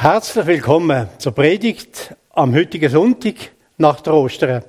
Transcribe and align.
Herzlich 0.00 0.46
willkommen 0.46 1.08
zur 1.18 1.32
Predigt 1.32 2.14
am 2.30 2.54
heutigen 2.54 2.88
Sonntag 2.88 3.34
nach 3.78 4.00
der 4.00 4.14
Ostern. 4.14 4.62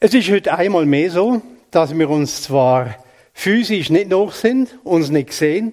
Es 0.00 0.12
ist 0.12 0.28
heute 0.28 0.58
einmal 0.58 0.86
mehr 0.86 1.08
so, 1.12 1.40
dass 1.70 1.96
wir 1.96 2.10
uns 2.10 2.42
zwar 2.42 2.96
physisch 3.32 3.88
nicht 3.88 4.08
noch 4.08 4.32
sind, 4.32 4.76
uns 4.82 5.10
nicht 5.10 5.32
sehen 5.32 5.72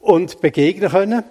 und 0.00 0.40
begegnen 0.40 0.90
können, 0.90 1.22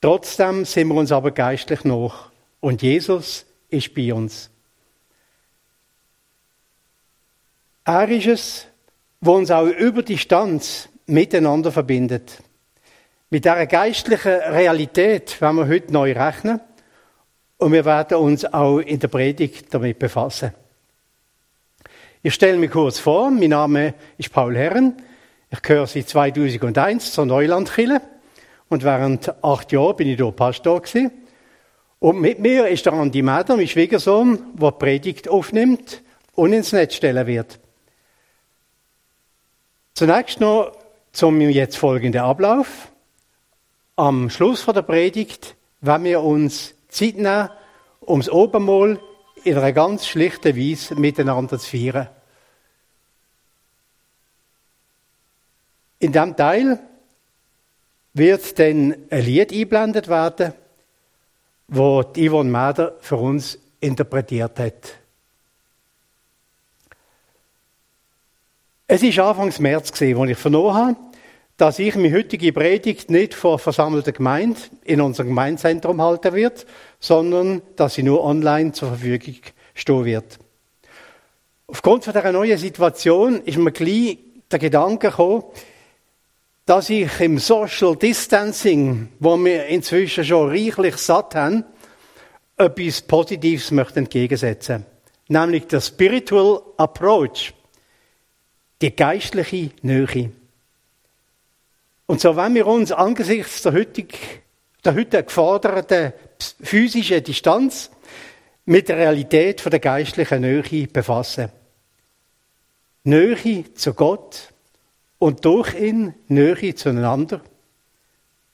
trotzdem 0.00 0.64
sind 0.64 0.86
wir 0.86 0.94
uns 0.94 1.10
aber 1.10 1.32
geistlich 1.32 1.82
noch 1.82 2.30
und 2.60 2.80
Jesus 2.80 3.44
ist 3.70 3.92
bei 3.96 4.14
uns. 4.14 4.50
Er 7.84 8.08
ist 8.08 8.26
es, 8.26 8.66
wo 9.20 9.34
uns 9.34 9.50
auch 9.50 9.66
über 9.66 10.04
Distanz 10.04 10.88
miteinander 11.06 11.72
verbindet. 11.72 12.38
Mit 13.32 13.46
dieser 13.46 13.64
geistlichen 13.64 14.30
Realität 14.30 15.40
werden 15.40 15.56
wir 15.56 15.66
heute 15.66 15.90
neu 15.90 16.12
rechnen 16.12 16.60
und 17.56 17.72
wir 17.72 17.86
werden 17.86 18.18
uns 18.18 18.44
auch 18.44 18.78
in 18.78 18.98
der 19.00 19.08
Predigt 19.08 19.72
damit 19.72 19.98
befassen. 19.98 20.52
Ich 22.22 22.34
stelle 22.34 22.58
mich 22.58 22.70
kurz 22.70 22.98
vor, 22.98 23.30
mein 23.30 23.48
Name 23.48 23.94
ist 24.18 24.30
Paul 24.34 24.54
Herren, 24.54 24.98
ich 25.50 25.62
gehöre 25.62 25.86
seit 25.86 26.10
2001 26.10 27.14
zur 27.14 27.24
Neulandkille 27.24 28.02
und 28.68 28.84
während 28.84 29.42
acht 29.42 29.72
Jahren 29.72 29.96
bin 29.96 30.08
ich 30.08 30.18
dort 30.18 30.36
Pastor 30.36 30.82
gewesen. 30.82 31.10
Und 32.00 32.20
mit 32.20 32.38
mir 32.38 32.68
ist 32.68 32.84
der 32.84 32.92
Andi 32.92 33.22
Meder, 33.22 33.56
mein 33.56 33.66
Schwiegersohn, 33.66 34.58
der 34.60 34.72
die 34.72 34.78
Predigt 34.78 35.28
aufnimmt 35.30 36.02
und 36.34 36.52
ins 36.52 36.72
Netz 36.72 36.96
stellen 36.96 37.26
wird. 37.26 37.58
Zunächst 39.94 40.38
noch 40.38 40.72
zum 41.12 41.40
jetzt 41.40 41.78
folgenden 41.78 42.20
Ablauf. 42.20 42.91
Am 43.96 44.30
Schluss 44.30 44.64
der 44.64 44.82
Predigt 44.82 45.54
werden 45.82 46.04
wir 46.04 46.22
uns 46.22 46.74
Zeit 46.88 47.16
nehmen, 47.16 47.50
um 48.00 48.20
das 48.20 48.30
Obermahl 48.30 48.98
in 49.44 49.56
einer 49.56 49.72
ganz 49.72 50.06
schlichten 50.06 50.56
Weise 50.56 50.94
miteinander 50.94 51.58
zu 51.58 51.70
feiern. 51.70 52.08
In 55.98 56.12
diesem 56.12 56.36
Teil 56.36 56.80
wird 58.14 58.58
dann 58.58 58.96
ein 59.10 59.24
Lied 59.24 59.52
eingeblendet 59.52 60.08
werden, 60.08 60.54
wo 61.68 62.02
Yvonne 62.02 62.50
Mader 62.50 62.96
für 63.00 63.16
uns 63.16 63.58
interpretiert 63.80 64.58
hat. 64.58 64.94
Es 68.86 69.02
war 69.02 69.28
Anfangs 69.28 69.58
März, 69.58 69.90
als 69.92 70.00
ich 70.00 70.38
vernommen 70.38 70.74
habe, 70.74 70.96
dass 71.56 71.78
ich 71.78 71.94
meine 71.94 72.12
heutige 72.12 72.52
Predigt 72.52 73.10
nicht 73.10 73.34
vor 73.34 73.58
versammelter 73.58 74.12
Gemeinde 74.12 74.58
in 74.84 75.00
unserem 75.00 75.28
Gemeindezentrum 75.28 76.00
halten 76.00 76.32
wird, 76.34 76.66
sondern 76.98 77.62
dass 77.76 77.94
sie 77.94 78.02
nur 78.02 78.24
online 78.24 78.72
zur 78.72 78.88
Verfügung 78.88 79.36
stehen 79.74 80.04
wird. 80.04 80.38
Aufgrund 81.66 82.04
von 82.04 82.12
dieser 82.12 82.32
neuen 82.32 82.58
Situation 82.58 83.42
ist 83.42 83.58
mir 83.58 83.72
gleich 83.72 84.18
der 84.50 84.58
Gedanke 84.58 85.08
gekommen, 85.08 85.44
dass 86.66 86.90
ich 86.90 87.20
im 87.20 87.38
Social 87.38 87.96
Distancing, 87.96 89.08
wo 89.18 89.36
wir 89.36 89.66
inzwischen 89.66 90.24
schon 90.24 90.50
reichlich 90.50 90.96
satt 90.96 91.34
haben, 91.34 91.64
etwas 92.56 93.02
Positives 93.02 93.70
möchte 93.70 94.00
entgegensetzen. 94.00 94.84
Nämlich 95.28 95.66
der 95.66 95.80
Spiritual 95.80 96.60
Approach. 96.76 97.54
Die 98.80 98.94
geistliche 98.94 99.70
Nähe. 99.82 100.30
Und 102.06 102.20
so 102.20 102.36
wenn 102.36 102.54
wir 102.54 102.66
uns 102.66 102.92
angesichts 102.92 103.62
der 103.62 103.72
heutigen, 103.72 104.18
der 104.84 104.94
heute 104.94 105.22
geforderten 105.22 106.12
physischen 106.62 107.22
Distanz 107.22 107.90
mit 108.64 108.88
der 108.88 108.96
Realität 108.96 109.64
der 109.64 109.80
geistlichen 109.80 110.40
Nähe 110.40 110.86
befassen. 110.86 111.50
Nähe 113.04 113.74
zu 113.74 113.94
Gott 113.94 114.52
und 115.18 115.44
durch 115.44 115.74
ihn 115.74 116.14
Nähe 116.28 116.74
zueinander. 116.74 117.40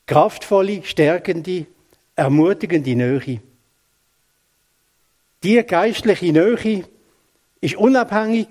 Kraftvolle, 0.06 0.82
stärkende, 0.84 1.66
ermutigende 2.16 2.94
Nähe. 2.94 3.40
Die 5.42 5.62
geistliche 5.62 6.32
Nähe 6.32 6.84
ist 7.60 7.76
unabhängig 7.76 8.48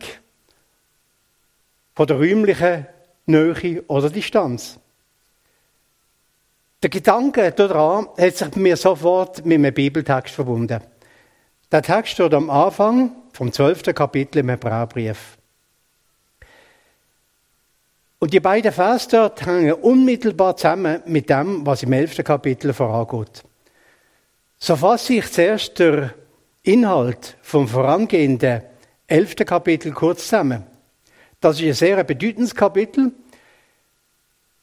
von 1.96 2.08
der 2.08 2.18
räumlichen 2.18 2.86
Nähe 3.26 3.84
oder 3.88 4.10
Distanz. 4.10 4.80
Der 6.84 6.92
Gedanke 6.92 7.52
daran 7.54 8.08
hat 8.20 8.38
sich 8.38 8.56
mir 8.56 8.78
sofort 8.78 9.44
mit 9.46 9.56
einem 9.56 9.74
Bibeltext 9.74 10.36
verbunden. 10.36 10.80
Der 11.72 11.82
Text 11.82 12.14
steht 12.14 12.36
am 12.36 12.52
Anfang 12.52 13.16
vom 13.34 13.52
12. 13.52 13.96
Kapitel 13.96 14.40
im 14.40 14.50
Hebräerbrief. 14.50 15.40
Und 18.20 18.32
die 18.32 18.40
beiden 18.40 18.72
Vers 18.72 19.08
dort 19.08 19.44
hängen 19.44 19.74
unmittelbar 19.74 20.56
zusammen 20.56 21.02
mit 21.08 21.32
dem, 21.32 21.66
was 21.66 21.82
im 21.82 21.94
11. 21.94 22.24
Kapitel 22.24 22.74
vorangeht. 22.74 23.44
So 24.60 24.76
fasse 24.76 25.14
ich 25.14 25.32
zuerst 25.32 25.80
den 25.80 26.12
Inhalt 26.62 27.38
vom 27.42 27.68
vorangehenden 27.68 28.62
11. 29.08 29.36
Kapitel 29.38 29.94
kurz 29.94 30.26
zusammen. 30.26 30.64
Das 31.42 31.60
ist 31.60 31.66
ein 31.66 31.74
sehr 31.74 32.04
bedeutendes 32.04 32.54
Kapitel 32.54 33.14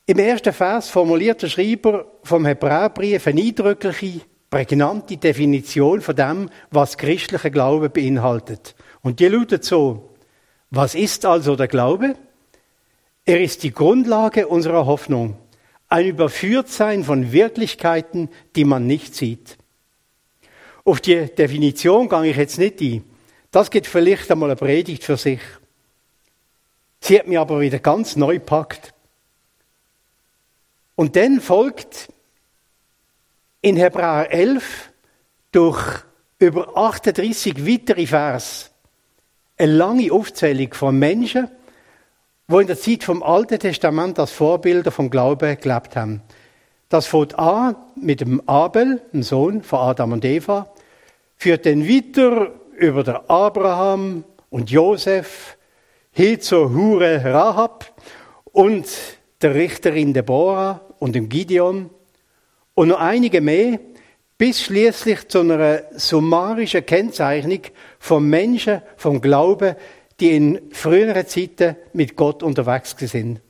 im 0.06 0.18
ersten 0.18 0.52
Vers 0.52 0.90
formuliert 0.90 1.42
der 1.42 1.48
Schreiber 1.48 2.06
vom 2.22 2.44
Hebräerbrief 2.44 3.26
eine 3.26 3.40
eindrückliche, 3.40 4.20
prägnante 4.50 5.16
Definition 5.16 6.00
von 6.00 6.14
dem, 6.14 6.50
was 6.70 6.96
christlicher 6.96 7.50
Glaube 7.50 7.88
beinhaltet. 7.90 8.74
Und 9.02 9.20
die 9.20 9.26
lautet 9.26 9.64
so, 9.64 10.14
was 10.70 10.94
ist 10.94 11.26
also 11.26 11.56
der 11.56 11.68
Glaube? 11.68 12.14
Er 13.24 13.40
ist 13.40 13.62
die 13.62 13.72
Grundlage 13.72 14.46
unserer 14.46 14.86
Hoffnung, 14.86 15.36
ein 15.88 16.06
Überführtsein 16.06 17.04
von 17.04 17.32
Wirklichkeiten, 17.32 18.28
die 18.54 18.64
man 18.64 18.86
nicht 18.86 19.14
sieht. 19.14 19.56
Auf 20.84 21.00
die 21.00 21.26
Definition 21.26 22.08
gehe 22.08 22.26
ich 22.26 22.36
jetzt 22.36 22.58
nicht 22.58 22.80
ein. 22.80 23.04
Das 23.50 23.70
geht 23.70 23.86
vielleicht 23.86 24.30
einmal 24.30 24.50
eine 24.50 24.56
Predigt 24.56 25.04
für 25.04 25.16
sich. 25.16 25.40
Sie 27.00 27.18
hat 27.18 27.26
mich 27.26 27.38
aber 27.38 27.60
wieder 27.60 27.78
ganz 27.78 28.16
neu 28.16 28.38
packt. 28.38 28.93
Und 30.96 31.16
dann 31.16 31.40
folgt 31.40 32.08
in 33.60 33.76
Hebräer 33.76 34.30
11 34.30 34.92
durch 35.52 36.04
über 36.38 36.76
38 36.76 37.66
weitere 37.66 38.06
Vers 38.06 38.70
eine 39.56 39.72
lange 39.72 40.12
Aufzählung 40.12 40.74
von 40.74 40.98
Menschen, 40.98 41.48
wo 42.46 42.60
in 42.60 42.66
der 42.66 42.78
Zeit 42.78 43.04
vom 43.04 43.22
Alten 43.22 43.58
Testament 43.58 44.18
als 44.18 44.32
Vorbilder 44.32 44.90
vom 44.90 45.10
Glauben 45.10 45.58
gelebt 45.58 45.96
haben. 45.96 46.22
Das 46.88 47.06
fängt 47.06 47.38
an 47.38 47.76
mit 47.96 48.20
dem 48.20 48.46
Abel, 48.48 49.00
dem 49.12 49.22
Sohn 49.22 49.62
von 49.62 49.80
Adam 49.80 50.12
und 50.12 50.24
Eva, 50.24 50.70
führt 51.36 51.66
dann 51.66 51.88
weiter 51.88 52.52
über 52.76 53.02
den 53.02 53.16
Abraham 53.28 54.24
und 54.50 54.70
Josef 54.70 55.56
hin 56.12 56.40
zur 56.40 56.72
Hure 56.72 57.24
Rahab 57.24 57.92
und 58.44 58.86
der 59.40 59.54
Richterin 59.54 60.12
Deborah 60.12 60.80
und 61.04 61.14
dem 61.14 61.28
Gideon 61.28 61.90
und 62.72 62.88
noch 62.88 62.98
einige 62.98 63.42
mehr, 63.42 63.78
bis 64.38 64.62
schließlich 64.62 65.28
zu 65.28 65.40
einer 65.40 65.82
summarischen 65.94 66.86
Kennzeichnung 66.86 67.60
von 67.98 68.26
Menschen, 68.26 68.80
vom 68.96 69.20
Glauben, 69.20 69.76
die 70.18 70.34
in 70.34 70.72
früheren 70.72 71.26
Zeiten 71.26 71.76
mit 71.92 72.16
Gott 72.16 72.42
unterwegs 72.42 72.96
sind. 72.98 73.42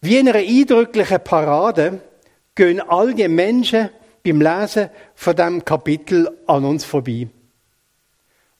Wie 0.00 0.18
in 0.18 0.28
einer 0.28 0.38
eindrücklichen 0.38 1.18
Parade 1.24 2.00
gehen 2.54 2.80
all 2.80 3.12
die 3.12 3.26
Menschen 3.26 3.88
beim 4.22 4.40
Lesen 4.40 4.90
von 5.16 5.34
dem 5.34 5.64
Kapitel 5.64 6.30
an 6.46 6.64
uns 6.64 6.84
vorbei. 6.84 7.26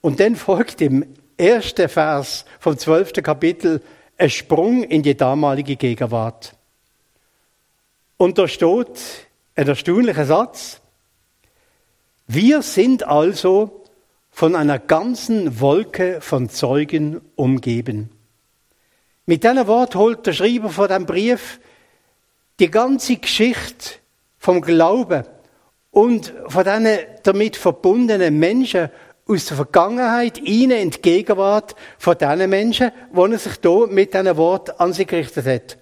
Und 0.00 0.18
dann 0.18 0.34
folgt 0.34 0.80
im 0.80 1.14
ersten 1.36 1.88
Vers 1.88 2.44
vom 2.58 2.76
zwölften 2.76 3.22
Kapitel 3.22 3.80
ein 4.16 4.28
Sprung 4.28 4.82
in 4.82 5.04
die 5.04 5.16
damalige 5.16 5.76
Gegenwart. 5.76 6.57
Und 8.18 8.36
da 8.36 8.48
steht 8.48 9.28
ein 9.54 9.68
erstaunlicher 9.68 10.26
Satz. 10.26 10.80
Wir 12.26 12.62
sind 12.62 13.04
also 13.04 13.84
von 14.28 14.56
einer 14.56 14.80
ganzen 14.80 15.60
Wolke 15.60 16.20
von 16.20 16.50
Zeugen 16.50 17.20
umgeben. 17.36 18.10
Mit 19.24 19.44
diesem 19.44 19.66
Wort 19.68 19.94
holt 19.94 20.26
der 20.26 20.32
Schreiber 20.32 20.68
von 20.68 20.88
dem 20.88 21.06
Brief 21.06 21.60
die 22.58 22.70
ganze 22.70 23.16
Geschichte 23.16 23.94
vom 24.36 24.62
Glauben 24.62 25.22
und 25.92 26.34
von 26.48 26.64
diesen 26.64 26.98
damit 27.22 27.56
verbundenen 27.56 28.36
Menschen 28.36 28.90
aus 29.28 29.46
der 29.46 29.56
Vergangenheit 29.56 30.38
ihnen 30.38 30.78
in 30.78 30.90
die 30.90 31.02
Gegenwart 31.02 31.76
von 31.98 32.18
diesen 32.18 32.50
Menschen, 32.50 32.90
die 33.12 33.20
er 33.20 33.38
sich 33.38 33.52
hier 33.62 33.86
mit 33.86 34.12
diesem 34.12 34.36
Wort 34.36 34.80
an 34.80 34.92
sie 34.92 35.06
gerichtet 35.06 35.46
hat. 35.46 35.77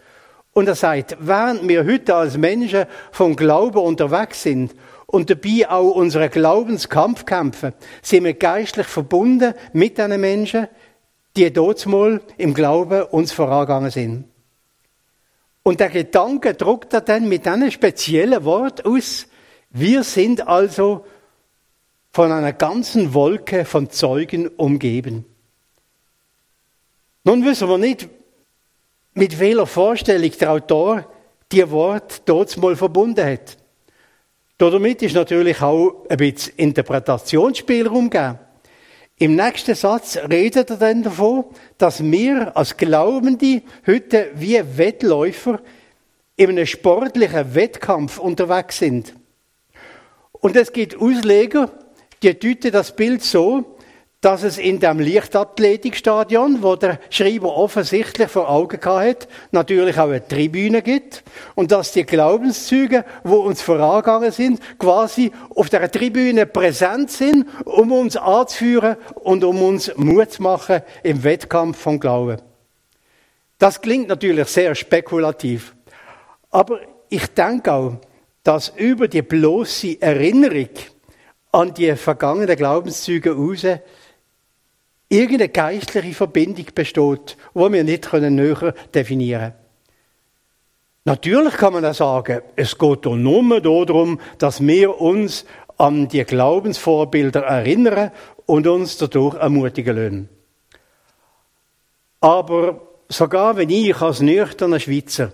Und 0.57 0.69
er 0.69 0.75
sagt, 0.75 1.19
während 1.21 1.69
wir 1.69 1.85
heute 1.85 2.15
als 2.15 2.39
Menschen 2.39 2.87
vom 3.13 3.37
Glauben 3.37 3.77
unterwegs 3.77 4.43
sind 4.43 4.75
und 5.05 5.29
dabei 5.29 5.69
auch 5.69 5.91
unseren 5.91 6.31
Glaubenskampf 6.31 7.27
kämpfen, 7.27 7.75
sind 8.01 8.25
wir 8.25 8.33
geistlich 8.33 8.87
verbunden 8.87 9.53
mit 9.75 9.99
diesen 9.99 10.19
Menschen, 10.19 10.69
die 11.37 11.53
dort 11.53 11.87
im 12.39 12.55
Glauben 12.55 13.03
uns 13.03 13.33
vorangegangen 13.33 13.91
sind. 13.91 14.25
Und 15.63 15.79
der 15.79 15.91
Gedanke 15.91 16.55
druckt 16.55 16.95
er 16.95 17.03
dann 17.03 17.29
mit 17.29 17.47
einem 17.47 17.71
speziellen 17.71 18.43
Wort 18.47 18.87
aus. 18.87 19.27
Wir 19.69 20.05
sind 20.05 20.49
also 20.49 21.05
von 22.13 22.33
einer 22.33 22.55
ganzen 22.55 23.13
Wolke 23.13 23.67
von 23.67 23.91
Zeugen 23.91 24.49
umgeben. 24.49 25.27
Nun 27.25 27.45
wissen 27.45 27.69
wir 27.69 27.77
nicht, 27.77 28.09
mit 29.17 29.41
welcher 29.41 29.67
Vorstellung 29.67 30.31
der 30.39 30.53
Autor 30.53 31.11
die 31.51 31.69
Wort 31.71 32.23
dort 32.27 32.57
mal 32.59 32.77
verbunden 32.77 33.25
hat. 33.25 33.57
Damit 34.59 35.01
ist 35.03 35.15
natürlich 35.15 35.61
auch 35.63 36.05
ein 36.09 36.19
bisschen 36.19 36.53
Interpretationsspielraum 36.57 38.11
gegeben. 38.11 38.39
Im 39.19 39.35
nächsten 39.35 39.75
Satz 39.75 40.19
redet 40.19 40.69
er 40.69 40.77
dann 40.77 41.03
davon, 41.03 41.47
dass 41.79 42.03
wir 42.03 42.55
als 42.55 42.77
Glaubende 42.77 43.63
heute 43.87 44.31
wie 44.35 44.63
Wettläufer 44.77 45.61
in 46.37 46.51
einem 46.51 46.67
sportlichen 46.67 47.55
Wettkampf 47.55 48.19
unterwegs 48.19 48.79
sind. 48.79 49.15
Und 50.33 50.57
es 50.57 50.71
gibt 50.75 51.01
Ausleger, 51.01 51.71
die 52.23 52.39
deuten 52.39 52.71
das 52.71 52.95
Bild 52.95 53.23
so, 53.23 53.76
dass 54.27 54.43
es 54.43 54.59
in 54.59 54.81
dem 54.81 54.99
Leichtathletikstadion, 54.99 56.61
wo 56.61 56.75
der 56.75 56.99
Schreiber 57.11 57.57
offensichtlich 57.57 58.29
vor 58.29 58.51
Augen 58.51 58.85
hat, 58.85 59.29
natürlich 59.53 59.97
auch 60.01 60.09
eine 60.09 60.27
Tribüne 60.27 60.83
gibt 60.83 61.23
und 61.55 61.71
dass 61.71 61.93
die 61.93 62.03
Glaubenszüge, 62.03 63.05
wo 63.23 63.37
uns 63.37 63.63
vorangegangen 63.63 64.33
sind, 64.33 64.61
quasi 64.81 65.31
auf 65.55 65.69
der 65.69 65.89
Tribüne 65.89 66.45
präsent 66.45 67.13
sind, 67.13 67.47
um 67.65 67.93
uns 67.93 68.17
anzuführen 68.17 68.97
und 69.15 69.45
um 69.45 69.63
uns 69.63 69.97
Mut 69.97 70.33
zu 70.33 70.43
machen 70.43 70.83
im 71.05 71.23
Wettkampf 71.23 71.79
von 71.79 72.01
Glauben. 72.01 72.43
Das 73.61 73.81
klingt 73.81 74.09
natürlich 74.09 74.49
sehr 74.49 74.75
spekulativ, 74.75 75.77
aber 76.51 76.81
ich 77.11 77.29
denke 77.29 77.73
auch, 77.73 77.93
dass 78.43 78.73
über 78.77 79.07
die 79.07 79.23
bloße 79.23 80.03
Erinnerung 80.03 80.71
an 81.53 81.73
die 81.73 81.95
vergangenen 81.95 82.57
Glaubenszüge 82.57 83.37
raus 83.37 83.65
irgendeine 85.09 85.49
geistliche 85.49 86.15
Verbindung 86.15 86.67
besteht, 86.75 87.37
die 87.55 87.73
wir 87.73 87.85
nicht 87.85 88.13
näher 88.13 88.75
definieren 88.95 89.41
können. 89.41 89.67
Natürlich 91.05 91.55
kann 91.55 91.73
man 91.73 91.85
auch 91.85 91.95
sagen, 91.95 92.41
es 92.57 92.77
geht 92.77 93.05
hier 93.05 93.15
nur 93.15 93.61
darum, 93.61 94.21
dass 94.39 94.61
wir 94.61 95.01
uns 95.01 95.45
an 95.79 96.09
die 96.09 96.25
Glaubensvorbilder 96.25 97.43
erinnern 97.43 98.11
und 98.47 98.67
uns 98.67 98.97
dadurch 98.97 99.37
ermutigen 99.37 99.97
lassen. 99.97 100.29
Aber 102.21 102.81
sogar 103.09 103.57
wenn 103.57 103.71
ich 103.71 104.01
als 104.01 104.21
nüchterner 104.21 104.81
Schweizer 104.81 105.33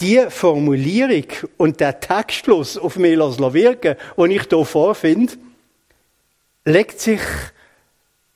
die 0.00 0.20
Formulierung 0.28 1.26
und 1.56 1.80
der 1.80 1.98
Textschluss 1.98 2.78
auf 2.78 2.96
mich 2.96 3.18
wirken 3.18 3.96
den 4.16 4.30
ich 4.30 4.46
hier 4.48 4.64
vorfinde, 4.64 5.32
legt 6.64 7.00
sich 7.00 7.20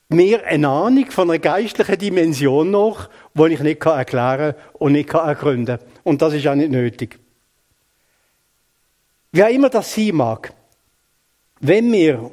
mir 0.08 0.46
eine 0.46 0.68
Ahnung 0.68 1.10
von 1.10 1.30
einer 1.30 1.38
geistlichen 1.38 1.98
Dimension 1.98 2.70
noch, 2.70 3.08
die 3.34 3.52
ich 3.54 3.60
nicht 3.60 3.84
erklären 3.84 4.54
und 4.74 4.92
nicht 4.92 5.12
ergründen 5.12 5.78
kann. 5.78 5.88
Und 6.04 6.22
das 6.22 6.34
ist 6.34 6.46
auch 6.46 6.54
nicht 6.54 6.70
nötig. 6.70 7.18
Wer 9.32 9.50
immer 9.50 9.68
das 9.68 9.94
sein 9.94 10.14
mag, 10.14 10.52
wenn 11.60 11.92
wir 11.92 12.30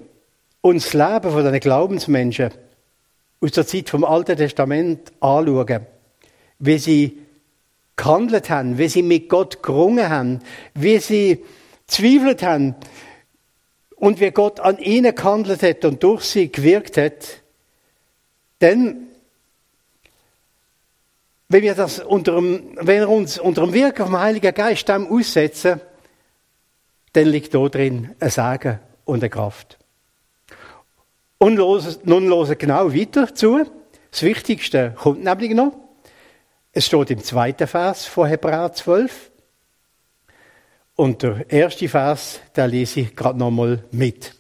uns 0.61 0.91
das 0.91 0.93
Leben 0.93 1.33
von 1.33 1.43
diesen 1.43 1.59
Glaubensmenschen 1.59 2.51
aus 3.41 3.51
der 3.51 3.67
Zeit 3.67 3.89
vom 3.89 4.05
Alten 4.05 4.37
Testament 4.37 5.11
anschauen, 5.19 5.85
wie 6.59 6.77
sie 6.77 7.17
gehandelt 7.95 8.49
haben, 8.49 8.77
wie 8.77 8.87
sie 8.87 9.03
mit 9.03 9.27
Gott 9.29 9.61
gerungen 9.61 10.09
haben, 10.09 10.39
wie 10.73 10.99
sie 10.99 11.43
zweifelt 11.87 12.43
haben 12.43 12.75
und 13.95 14.19
wie 14.19 14.31
Gott 14.31 14.59
an 14.59 14.77
ihnen 14.77 15.13
gehandelt 15.13 15.63
hat 15.63 15.83
und 15.85 16.01
durch 16.03 16.23
sie 16.23 16.51
gewirkt 16.51 16.97
hat, 16.97 17.42
denn 18.63 19.09
wenn 21.49 21.61
wir, 21.61 21.75
das 21.75 21.99
unter 21.99 22.35
dem, 22.35 22.77
wenn 22.77 23.01
wir 23.01 23.09
uns 23.09 23.37
unter 23.37 23.61
dem 23.61 23.73
Wirken 23.73 24.05
vom 24.05 24.17
Heiligen 24.17 24.53
Geist 24.55 24.89
aussetzen, 24.89 25.81
dann 27.11 27.25
liegt 27.25 27.53
da 27.53 27.67
drin 27.67 28.15
ein 28.19 28.29
Sagen 28.31 28.79
und 29.05 29.19
eine 29.19 29.29
Kraft. 29.29 29.77
Und 31.37 31.55
nun 31.55 32.27
hören 32.29 32.57
genau 32.57 32.93
weiter 32.93 33.35
zu. 33.35 33.65
Das 34.09 34.23
Wichtigste 34.23 34.95
kommt 34.97 35.23
nämlich 35.23 35.51
noch. 35.51 35.73
Es 36.71 36.85
steht 36.87 37.11
im 37.11 37.21
zweiten 37.21 37.67
Vers 37.67 38.05
von 38.05 38.27
Hebräer 38.27 38.73
12. 38.73 39.29
Und 40.95 41.21
der 41.21 41.51
erste 41.51 41.89
Vers, 41.89 42.39
da 42.53 42.65
lese 42.65 43.01
ich 43.01 43.15
gerade 43.15 43.37
nochmal 43.37 43.83
mit. 43.91 44.33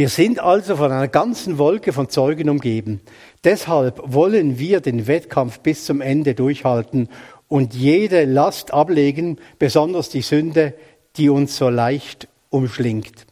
Wir 0.00 0.08
sind 0.08 0.40
also 0.40 0.76
von 0.76 0.90
einer 0.90 1.08
ganzen 1.08 1.58
Wolke 1.58 1.92
von 1.92 2.08
Zeugen 2.08 2.48
umgeben. 2.48 3.02
Deshalb 3.44 4.00
wollen 4.02 4.58
wir 4.58 4.80
den 4.80 5.06
Wettkampf 5.06 5.60
bis 5.60 5.84
zum 5.84 6.00
Ende 6.00 6.34
durchhalten 6.34 7.10
und 7.48 7.74
jede 7.74 8.24
Last 8.24 8.72
ablegen, 8.72 9.38
besonders 9.58 10.08
die 10.08 10.22
Sünde, 10.22 10.72
die 11.18 11.28
uns 11.28 11.54
so 11.54 11.68
leicht 11.68 12.28
umschlingt. 12.48 13.26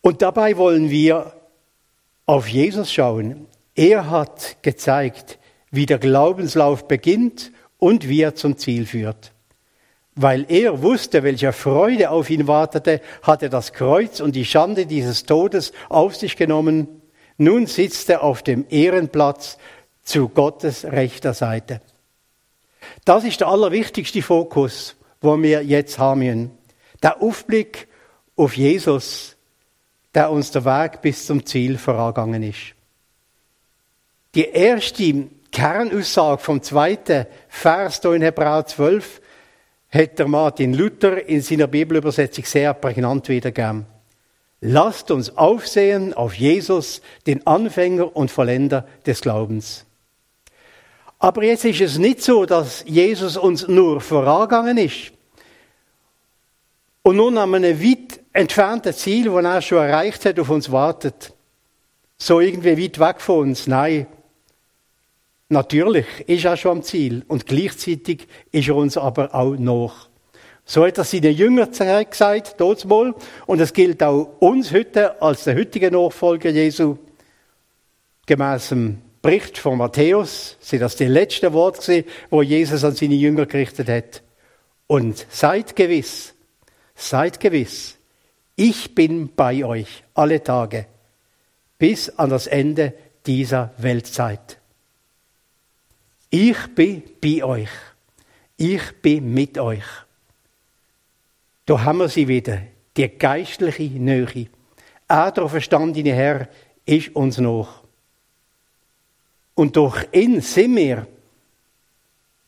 Und 0.00 0.22
dabei 0.22 0.56
wollen 0.56 0.88
wir 0.88 1.34
auf 2.24 2.48
Jesus 2.48 2.90
schauen. 2.90 3.44
Er 3.74 4.08
hat 4.08 4.56
gezeigt, 4.62 5.38
wie 5.70 5.84
der 5.84 5.98
Glaubenslauf 5.98 6.88
beginnt 6.88 7.52
und 7.76 8.08
wie 8.08 8.22
er 8.22 8.36
zum 8.36 8.56
Ziel 8.56 8.86
führt. 8.86 9.32
Weil 10.20 10.46
er 10.48 10.82
wusste, 10.82 11.22
welche 11.22 11.52
Freude 11.52 12.10
auf 12.10 12.28
ihn 12.28 12.48
wartete, 12.48 13.00
hat 13.22 13.44
er 13.44 13.50
das 13.50 13.72
Kreuz 13.72 14.18
und 14.18 14.34
die 14.34 14.44
Schande 14.44 14.84
dieses 14.84 15.22
Todes 15.22 15.72
auf 15.88 16.16
sich 16.16 16.36
genommen. 16.36 16.88
Nun 17.36 17.66
sitzt 17.66 18.10
er 18.10 18.24
auf 18.24 18.42
dem 18.42 18.66
Ehrenplatz 18.68 19.58
zu 20.02 20.28
Gottes 20.28 20.84
rechter 20.84 21.34
Seite. 21.34 21.80
Das 23.04 23.22
ist 23.22 23.38
der 23.38 23.46
allerwichtigste 23.46 24.20
Fokus, 24.20 24.96
wo 25.20 25.40
wir 25.40 25.62
jetzt 25.62 26.00
haben. 26.00 26.50
Der 27.00 27.22
Aufblick 27.22 27.86
auf 28.34 28.56
Jesus, 28.56 29.36
der 30.16 30.32
uns 30.32 30.50
der 30.50 30.64
Weg 30.64 31.00
bis 31.00 31.26
zum 31.26 31.46
Ziel 31.46 31.78
vorangegangen 31.78 32.42
ist. 32.42 32.74
Die 34.34 34.48
erste 34.48 35.28
Kernaussage 35.52 36.42
vom 36.42 36.60
zweiten 36.60 37.26
Vers 37.48 38.00
hier 38.02 38.14
in 38.14 38.22
Hebräer 38.22 38.66
12 38.66 39.20
hat 39.90 40.18
der 40.18 40.28
Martin 40.28 40.74
Luther 40.74 41.26
in 41.26 41.40
seiner 41.40 41.66
Bibelübersetzung 41.66 42.44
sehr 42.44 42.74
prägnant 42.74 43.28
wiedergegeben. 43.28 43.86
Lasst 44.60 45.10
uns 45.10 45.36
aufsehen 45.36 46.14
auf 46.14 46.34
Jesus, 46.34 47.00
den 47.26 47.46
Anfänger 47.46 48.14
und 48.16 48.30
Vollender 48.30 48.86
des 49.06 49.20
Glaubens. 49.20 49.84
Aber 51.20 51.42
jetzt 51.42 51.64
ist 51.64 51.80
es 51.80 51.98
nicht 51.98 52.22
so, 52.22 52.44
dass 52.44 52.84
Jesus 52.86 53.36
uns 53.36 53.66
nur 53.66 54.00
vorangegangen 54.00 54.78
ist 54.78 55.12
und 57.02 57.16
nun 57.16 57.38
an 57.38 57.54
einem 57.54 57.80
weit 57.82 58.20
entfernten 58.32 58.92
Ziel, 58.92 59.30
das 59.30 59.44
er 59.44 59.62
schon 59.62 59.78
erreicht 59.78 60.24
hat, 60.24 60.38
auf 60.38 60.50
uns 60.50 60.70
wartet. 60.70 61.32
So 62.18 62.40
irgendwie 62.40 62.82
weit 62.82 62.98
weg 62.98 63.20
von 63.20 63.48
uns. 63.48 63.66
Nein, 63.66 64.06
Natürlich 65.50 66.06
ist 66.26 66.44
er 66.44 66.56
schon 66.58 66.78
am 66.78 66.82
Ziel 66.82 67.24
und 67.26 67.46
gleichzeitig 67.46 68.28
ist 68.52 68.68
er 68.68 68.76
uns 68.76 68.98
aber 68.98 69.34
auch 69.34 69.56
noch. 69.56 70.08
So 70.66 70.84
hat 70.84 70.98
er 70.98 71.04
seinen 71.04 71.34
Jüngern 71.34 71.70
gesagt, 71.70 72.60
mal, 72.84 73.14
und 73.46 73.60
es 73.60 73.72
gilt 73.72 74.02
auch 74.02 74.36
uns 74.40 74.70
heute 74.72 75.22
als 75.22 75.44
der 75.44 75.56
heutige 75.56 75.90
Nachfolger 75.90 76.50
Jesu. 76.50 76.98
Gemäß 78.26 78.68
dem 78.68 78.98
Bericht 79.22 79.56
von 79.56 79.78
Matthäus 79.78 80.58
sind 80.60 80.80
das 80.80 80.96
die 80.96 81.06
letzten 81.06 81.54
Worte, 81.54 82.04
wo 82.28 82.42
Jesus 82.42 82.84
an 82.84 82.94
seine 82.94 83.14
Jünger 83.14 83.46
gerichtet 83.46 83.88
hat. 83.88 84.22
Und 84.86 85.26
seid 85.30 85.74
gewiss, 85.74 86.34
seid 86.94 87.40
gewiss, 87.40 87.96
ich 88.54 88.94
bin 88.94 89.34
bei 89.34 89.64
euch 89.64 90.04
alle 90.12 90.42
Tage 90.42 90.86
bis 91.78 92.10
an 92.10 92.28
das 92.28 92.46
Ende 92.46 92.92
dieser 93.24 93.72
Weltzeit. 93.78 94.57
Ich 96.30 96.56
bin 96.74 97.02
bei 97.20 97.42
euch. 97.44 97.70
Ich 98.56 98.82
bin 99.00 99.32
mit 99.32 99.58
euch. 99.58 99.84
Da 101.66 101.82
haben 101.84 101.98
wir 101.98 102.08
sie 102.08 102.28
wieder, 102.28 102.62
die 102.96 103.08
geistliche 103.08 103.82
Nähe. 103.84 104.48
Er, 105.06 105.32
der 105.32 105.48
verstandene 105.48 106.12
Herr, 106.12 106.48
ist 106.84 107.14
uns 107.14 107.38
noch. 107.38 107.82
Und 109.54 109.76
durch 109.76 110.06
ihn 110.12 110.40
sind 110.40 110.76
wir 110.76 111.06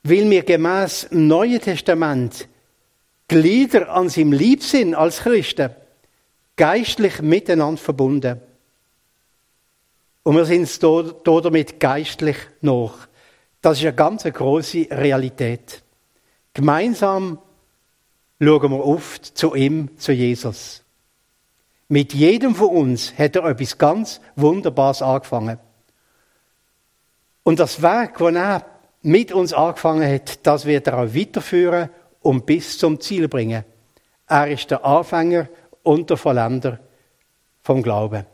weil 0.02 0.30
wir 0.30 0.42
gemäß 0.42 1.08
dem 1.10 1.26
Neuen 1.28 1.60
Testament 1.60 2.48
Glieder 3.28 3.90
an 3.90 4.08
seinem 4.08 4.32
Lieb 4.32 4.62
sind 4.62 4.94
als 4.94 5.20
Christen, 5.20 5.70
geistlich 6.56 7.22
miteinander 7.22 7.80
verbunden. 7.80 8.40
Und 10.24 10.36
wir 10.36 10.44
sind 10.44 10.82
damit 10.82 11.78
geistlich 11.78 12.36
noch. 12.60 13.06
Das 13.60 13.78
ist 13.78 13.84
eine 13.84 13.94
ganz 13.94 14.24
große 14.24 14.86
Realität. 14.90 15.82
Gemeinsam 16.54 17.38
schauen 18.40 18.70
wir 18.70 18.84
oft 18.84 19.24
zu 19.24 19.54
ihm, 19.54 19.96
zu 19.98 20.12
Jesus. 20.12 20.82
Mit 21.88 22.14
jedem 22.14 22.54
von 22.54 22.68
uns 22.68 23.18
hat 23.18 23.36
er 23.36 23.44
etwas 23.44 23.76
ganz 23.76 24.20
Wunderbares 24.36 25.02
angefangen. 25.02 25.58
Und 27.42 27.58
das 27.58 27.82
Werk, 27.82 28.18
das 28.18 28.34
er 28.34 28.66
mit 29.02 29.32
uns 29.32 29.52
angefangen 29.52 30.10
hat, 30.10 30.46
das 30.46 30.66
wird 30.66 30.86
er 30.86 30.98
auch 30.98 31.14
weiterführen 31.14 31.90
und 32.20 32.46
bis 32.46 32.78
zum 32.78 33.00
Ziel 33.00 33.28
bringen. 33.28 33.64
Er 34.26 34.48
ist 34.48 34.70
der 34.70 34.84
Anfänger 34.84 35.48
und 35.82 36.08
der 36.10 36.16
Vollender 36.16 36.78
vom 37.62 37.82
Glauben. 37.82 38.24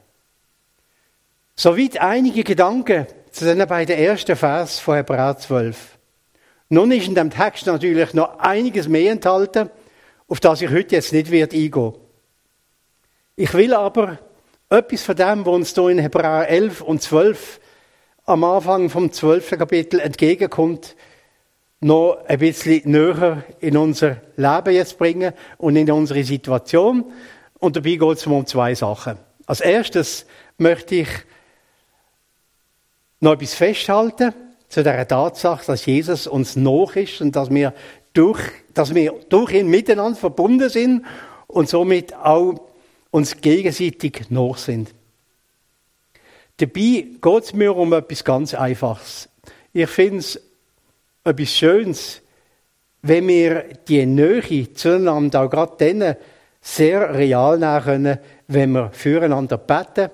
Soweit 1.55 1.99
einige 1.99 2.45
Gedanken 2.45 3.07
zu 3.37 3.45
den 3.45 3.69
beiden 3.69 3.99
ersten 3.99 4.35
Vers 4.35 4.79
von 4.79 4.95
Hebräer 4.95 5.37
12. 5.37 5.99
Nun 6.71 6.91
ist 6.91 7.07
in 7.07 7.15
dem 7.15 7.29
Text 7.29 7.67
natürlich 7.67 8.15
noch 8.15 8.39
einiges 8.39 8.89
mehr 8.89 9.13
enthalten, 9.13 9.69
auf 10.27 10.41
das 10.41 10.63
ich 10.63 10.71
heute 10.71 10.95
jetzt 10.95 11.13
nicht 11.13 11.31
wird 11.31 11.53
eingehen. 11.53 11.93
Ich 13.37 13.53
will 13.53 13.75
aber 13.75 14.19
etwas 14.71 15.03
von 15.03 15.17
dem, 15.17 15.45
was 15.45 15.55
uns 15.55 15.75
hier 15.75 15.89
in 15.91 15.99
Hebräer 15.99 16.49
11 16.49 16.81
und 16.81 17.03
12 17.03 17.61
am 18.25 18.43
Anfang 18.43 18.89
vom 18.89 19.13
12. 19.13 19.51
Kapitel 19.51 20.01
entgegenkommt, 20.01 20.97
noch 21.81 22.25
ein 22.27 22.39
bisschen 22.39 22.91
näher 22.91 23.45
in 23.61 23.77
unser 23.77 24.17
Leben 24.37 24.75
jetzt 24.75 24.97
bringen 24.97 25.35
und 25.59 25.77
in 25.77 25.91
unsere 25.91 26.25
Situation. 26.25 27.05
Und 27.59 27.77
dabei 27.77 27.97
geht 27.97 28.17
es 28.17 28.27
um 28.27 28.47
zwei 28.47 28.75
Sachen. 28.75 29.19
Als 29.45 29.61
erstes 29.61 30.25
möchte 30.57 30.95
ich 30.95 31.09
noch 33.27 33.33
etwas 33.33 33.55
festhalten 33.55 34.33
zu 34.69 34.85
der 34.85 35.07
Tatsache, 35.07 35.67
dass 35.67 35.85
Jesus 35.85 36.29
uns 36.29 36.55
noch 36.55 36.95
ist 36.95 37.21
und 37.21 37.35
dass 37.35 37.51
wir 37.51 37.75
durch, 38.13 38.41
dass 38.73 38.95
wir 38.95 39.15
durch 39.29 39.53
ihn 39.53 39.67
miteinander 39.67 40.17
verbunden 40.17 40.71
sind 40.71 41.05
und 41.49 41.69
somit 41.69 42.15
auch 42.15 42.55
uns 43.11 43.41
gegenseitig 43.41 44.31
noch 44.31 44.57
sind. 44.57 44.95
Dabei 46.59 47.07
geht 47.21 47.43
es 47.43 47.53
mir 47.53 47.77
um 47.77 47.93
etwas 47.93 48.23
ganz 48.23 48.55
Einfaches. 48.55 49.29
Ich 49.73 49.91
finde 49.91 50.19
es 50.19 50.41
etwas 51.25 51.51
Schönes, 51.51 52.23
wenn 53.03 53.27
wir 53.27 53.65
die 53.89 54.07
Nähe 54.07 54.73
zueinander 54.73 55.43
auch 55.43 55.51
gerade 55.51 55.75
dann 55.79 56.17
sehr 56.61 57.13
real 57.13 57.59
nehmen 57.59 57.83
können, 57.83 58.19
wenn 58.47 58.71
wir 58.71 58.91
füreinander 58.93 59.59
beten, 59.59 60.11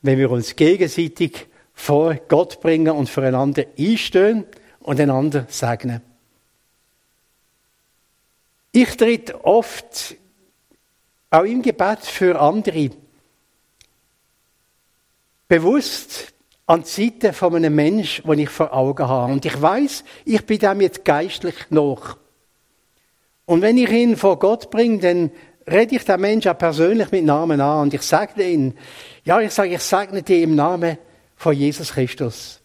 wenn 0.00 0.18
wir 0.18 0.30
uns 0.30 0.56
gegenseitig 0.56 1.46
vor 1.78 2.16
Gott 2.26 2.60
bringen 2.60 2.94
und 2.94 3.08
füreinander 3.08 3.62
einstehen 3.78 4.44
und 4.80 5.00
einander 5.00 5.46
segnen. 5.48 6.02
Ich 8.72 8.96
tritt 8.96 9.32
oft 9.32 10.16
auch 11.30 11.44
im 11.44 11.62
Gebet 11.62 12.00
für 12.00 12.38
andere 12.40 12.90
bewusst 15.46 16.34
an 16.66 16.82
die 16.82 16.88
Seite 16.88 17.32
von 17.32 17.54
einem 17.54 17.74
Menschen, 17.76 18.26
den 18.26 18.40
ich 18.40 18.50
vor 18.50 18.74
Augen 18.74 19.08
habe. 19.08 19.32
Und 19.32 19.44
ich 19.46 19.62
weiß, 19.62 20.04
ich 20.24 20.44
bin 20.44 20.58
dem 20.58 20.80
jetzt 20.80 21.04
geistlich 21.04 21.70
noch. 21.70 22.18
Und 23.46 23.62
wenn 23.62 23.78
ich 23.78 23.90
ihn 23.90 24.16
vor 24.16 24.38
Gott 24.40 24.68
bringe, 24.70 24.98
dann 24.98 25.30
rede 25.66 25.94
ich 25.94 26.04
den 26.04 26.20
Menschen 26.20 26.50
auch 26.50 26.58
persönlich 26.58 27.12
mit 27.12 27.24
Namen 27.24 27.60
an 27.60 27.82
und 27.82 27.94
ich 27.94 28.02
sage 28.02 28.42
ihn, 28.42 28.76
ja, 29.24 29.40
ich 29.40 29.52
sage, 29.52 29.74
ich 29.74 29.82
segne 29.82 30.22
dir 30.22 30.42
im 30.42 30.56
Namen 30.56 30.98
von 31.38 31.54
Jesus 31.54 31.92
Christus. 31.92 32.60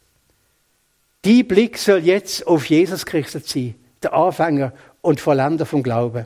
Die 1.23 1.43
Blick 1.43 1.77
soll 1.77 1.99
jetzt 1.99 2.45
auf 2.45 2.65
Jesus 2.65 3.05
Christus 3.05 3.47
sein, 3.47 3.75
der 4.01 4.13
Anfänger 4.13 4.73
und 5.01 5.21
Vollender 5.21 5.65
vom 5.65 5.83
Glauben. 5.83 6.25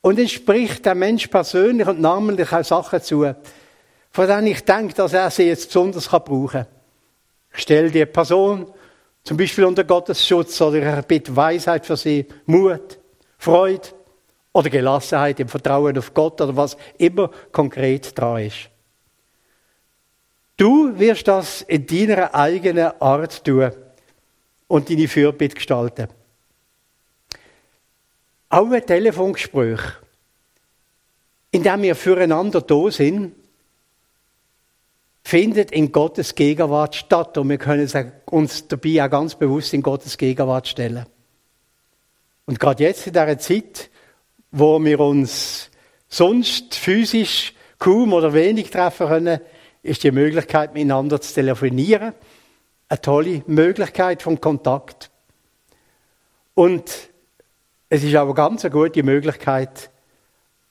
Und 0.00 0.18
es 0.18 0.30
spricht 0.30 0.86
der 0.86 0.94
Mensch 0.94 1.26
persönlich 1.26 1.86
und 1.86 2.00
namentlich 2.00 2.50
auch 2.52 2.64
Sachen 2.64 3.02
zu, 3.02 3.34
von 4.12 4.26
denen 4.26 4.46
ich 4.46 4.64
denke, 4.64 4.94
dass 4.94 5.12
er 5.12 5.30
sie 5.30 5.42
jetzt 5.48 5.66
besonders 5.66 6.08
brauchen 6.08 6.48
kann. 6.48 6.66
Ich 7.52 7.62
stelle 7.62 7.90
die 7.90 8.06
Person 8.06 8.66
zum 9.24 9.36
Beispiel 9.36 9.64
unter 9.64 9.84
Gottes 9.84 10.26
Schutz 10.26 10.58
oder 10.60 10.80
er 10.80 11.02
bittet 11.02 11.34
Weisheit 11.34 11.84
für 11.84 11.96
sie, 11.96 12.24
Mut, 12.46 12.98
Freude 13.36 13.88
oder 14.52 14.70
Gelassenheit 14.70 15.40
im 15.40 15.48
Vertrauen 15.48 15.98
auf 15.98 16.14
Gott 16.14 16.40
oder 16.40 16.56
was 16.56 16.76
immer 16.96 17.30
konkret 17.52 18.16
dran 18.16 18.44
ist. 18.44 18.70
Du 20.58 20.98
wirst 20.98 21.28
das 21.28 21.62
in 21.62 21.86
deiner 21.86 22.34
eigenen 22.34 22.90
Art 23.00 23.44
tun 23.44 23.70
und 24.66 24.90
deine 24.90 25.06
Fürbitte 25.06 25.54
gestalten. 25.54 26.08
Auch 28.48 28.70
ein 28.72 28.84
Telefongespräch, 28.84 29.80
in 31.52 31.62
dem 31.62 31.82
wir 31.82 31.94
füreinander 31.94 32.60
da 32.60 32.90
sind, 32.90 33.36
findet 35.22 35.70
in 35.70 35.92
Gottes 35.92 36.34
Gegenwart 36.34 36.96
statt 36.96 37.38
und 37.38 37.50
wir 37.50 37.58
können 37.58 38.12
uns 38.26 38.66
dabei 38.66 39.04
auch 39.04 39.10
ganz 39.10 39.36
bewusst 39.36 39.74
in 39.74 39.82
Gottes 39.82 40.18
Gegenwart 40.18 40.66
stellen. 40.66 41.06
Und 42.46 42.58
gerade 42.58 42.82
jetzt 42.82 43.06
in 43.06 43.12
dieser 43.12 43.38
Zeit, 43.38 43.90
wo 44.50 44.82
wir 44.82 44.98
uns 44.98 45.70
sonst 46.08 46.74
physisch 46.74 47.54
kaum 47.78 48.12
oder 48.12 48.32
wenig 48.32 48.70
treffen 48.70 49.06
können, 49.06 49.40
ist 49.82 50.02
die 50.02 50.10
Möglichkeit, 50.10 50.74
miteinander 50.74 51.20
zu 51.20 51.32
telefonieren, 51.34 52.14
eine 52.88 53.00
tolle 53.00 53.42
Möglichkeit 53.46 54.22
von 54.22 54.40
Kontakt. 54.40 55.10
Und 56.54 57.10
es 57.88 58.02
ist 58.02 58.16
auch 58.16 58.24
eine 58.24 58.34
ganz 58.34 58.68
gute 58.70 59.02
Möglichkeit, 59.02 59.90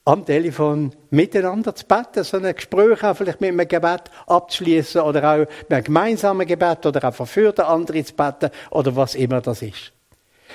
am 0.07 0.25
Telefon 0.25 0.95
miteinander 1.09 1.75
zu 1.75 1.85
beten, 1.85 2.23
so 2.23 2.37
ein 2.37 2.55
Gespräch 2.55 3.03
auch 3.03 3.15
vielleicht 3.15 3.41
mit 3.41 3.51
einem 3.51 3.67
Gebet 3.67 4.03
abzuschließen 4.25 5.01
oder 5.01 5.33
auch 5.33 5.39
mit 5.39 5.71
einem 5.71 5.83
gemeinsamen 5.83 6.47
Gebet 6.47 6.85
oder 6.85 7.09
auch 7.09 7.13
verführten 7.13 7.65
andere 7.65 8.03
zu 8.05 8.13
beten 8.13 8.49
oder 8.69 8.95
was 8.95 9.15
immer 9.15 9.41
das 9.41 9.61
ist. 9.61 9.91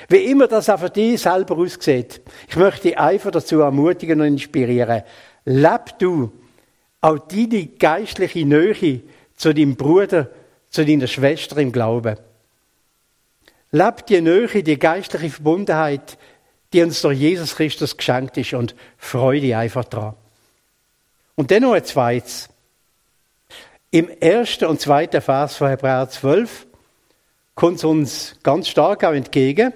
Wie 0.09 0.25
immer 0.25 0.49
das 0.49 0.71
auch 0.71 0.78
für 0.78 0.88
dich 0.88 1.21
selber 1.21 1.59
aussieht, 1.59 2.23
ich 2.49 2.56
möchte 2.56 2.88
dich 2.88 2.99
einfach 2.99 3.30
dazu 3.30 3.61
ermutigen 3.61 4.23
und 4.23 4.26
inspirieren. 4.28 5.02
Leb 5.44 5.99
du 5.99 6.32
auch 7.02 7.18
deine 7.18 7.66
geistliche 7.66 8.47
Nähe 8.47 9.02
zu 9.37 9.52
deinem 9.52 9.76
Bruder, 9.76 10.30
zu 10.71 10.87
deiner 10.87 11.06
Schwester 11.06 11.59
im 11.59 11.73
Glauben. 11.73 12.16
Leb 13.71 14.06
die 14.06 14.21
Nähe, 14.21 14.62
die 14.62 14.78
geistliche 14.78 15.30
Verbundenheit 15.30 16.16
die 16.73 16.82
uns 16.82 17.02
durch 17.02 17.18
Jesus 17.18 17.54
Christus 17.54 17.97
geschenkt 17.97 18.37
ist 18.37 18.54
und 18.54 18.75
freue 18.97 19.40
dich 19.40 19.54
einfach 19.54 19.85
dran. 19.85 20.14
Und 21.35 21.50
dann 21.50 21.62
noch 21.62 21.73
ein 21.73 21.85
zweites. 21.85 22.49
Im 23.90 24.09
ersten 24.09 24.64
und 24.66 24.80
zweiten 24.80 25.21
Vers 25.21 25.56
von 25.56 25.68
Hebräer 25.68 26.09
12 26.09 26.66
kommt 27.54 27.76
es 27.76 27.85
uns 27.85 28.37
ganz 28.42 28.68
stark 28.68 29.04
auch 29.04 29.12
entgegen, 29.12 29.73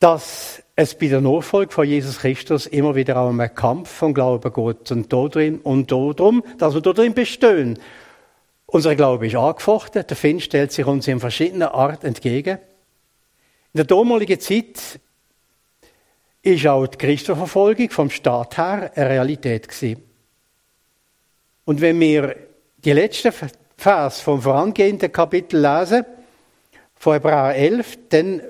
dass 0.00 0.62
es 0.80 0.94
bei 0.94 1.08
der 1.08 1.20
Nachfolge 1.20 1.72
von 1.72 1.88
Jesus 1.88 2.20
Christus 2.20 2.68
immer 2.68 2.94
wieder 2.94 3.16
auch 3.16 3.30
um 3.30 3.40
einen 3.40 3.52
Kampf 3.52 3.90
vom 3.90 4.14
Glauben 4.14 4.52
geht 4.52 4.92
und 4.92 5.12
darin 5.12 5.58
und 5.58 5.90
darum, 5.90 6.44
dass 6.56 6.72
wir 6.72 6.80
darin 6.80 7.14
bestehen. 7.14 7.80
Unser 8.66 8.94
Glaube 8.94 9.26
ist 9.26 9.34
angefochten, 9.34 10.06
der 10.06 10.16
Feind 10.16 10.40
stellt 10.40 10.70
sich 10.70 10.86
uns 10.86 11.08
in 11.08 11.18
verschiedener 11.18 11.74
Art 11.74 12.04
entgegen. 12.04 12.58
In 13.72 13.78
der 13.78 13.86
damaligen 13.86 14.38
Zeit 14.38 15.00
ist 16.42 16.66
auch 16.68 16.86
die 16.86 16.96
Christenverfolgung 16.96 17.90
vom 17.90 18.08
Staat 18.08 18.56
her 18.56 18.92
eine 18.94 19.10
Realität 19.10 19.66
gewesen. 19.66 20.00
Und 21.64 21.80
wenn 21.80 21.98
wir 21.98 22.36
die 22.84 22.92
letzten 22.92 23.32
Vers 23.76 24.20
vom 24.20 24.40
vorangehenden 24.40 25.10
Kapitel 25.10 25.60
lesen, 25.60 26.04
von 26.94 27.14
Hebräer 27.14 27.56
11, 27.56 27.98
dann 28.10 28.42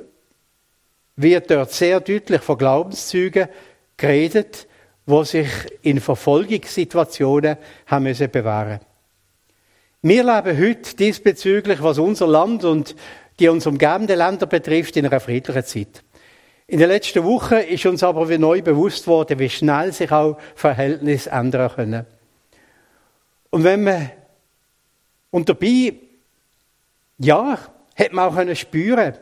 wird 1.19 1.51
dort 1.51 1.73
sehr 1.73 2.01
deutlich 2.01 2.41
von 2.41 2.57
Glaubenszügen 2.57 3.49
geredet, 3.97 4.69
wo 5.05 5.25
sich 5.25 5.49
in 5.83 6.01
Verfolgungssituationen 6.01 7.57
haben 7.87 8.05
müssen 8.05 8.31
bewähren. 8.31 8.81
Wir 10.01 10.23
leben 10.23 10.59
heute 10.59 10.95
diesbezüglich, 10.95 11.83
was 11.83 11.99
unser 11.99 12.29
Land 12.29 12.65
und 12.65 12.95
die 13.41 13.49
uns 13.49 13.67
umgebenden 13.67 14.17
Länder 14.17 14.47
betrifft, 14.47 14.97
in 14.97 15.07
einer 15.07 15.19
friedlichen 15.19 15.65
Zeit. 15.65 16.05
In 16.69 16.79
den 16.79 16.89
letzten 16.89 17.25
Wochen 17.25 17.55
ist 17.55 17.87
uns 17.87 18.03
aber 18.05 18.29
wie 18.29 18.39
neu 18.39 18.63
bewusst 18.63 19.07
worden, 19.09 19.39
wie 19.41 19.51
schnell 19.51 19.93
sich 19.93 20.13
auch 20.13 20.39
Verhältnisse 20.55 21.31
ändern 21.31 21.73
können. 21.75 22.07
Und 23.51 23.65
wenn 23.65 23.83
man, 23.83 24.11
und 25.31 25.49
dabei, 25.49 25.95
ja, 27.19 27.59
hat 27.97 28.13
man 28.13 28.29
auch 28.29 28.37
können 28.37 28.55
spüren, 28.55 29.15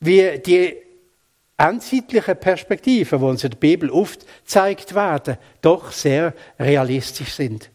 wie 0.00 0.38
die 0.38 0.87
endzeitlichen 1.58 2.38
Perspektiven, 2.38 3.18
die 3.18 3.24
uns 3.24 3.44
in 3.44 3.50
der 3.50 3.58
Bibel 3.58 3.90
oft 3.90 4.24
gezeigt 4.44 4.94
werden, 4.94 5.36
doch 5.60 5.90
sehr 5.90 6.32
realistisch 6.58 7.34
sind. 7.34 7.70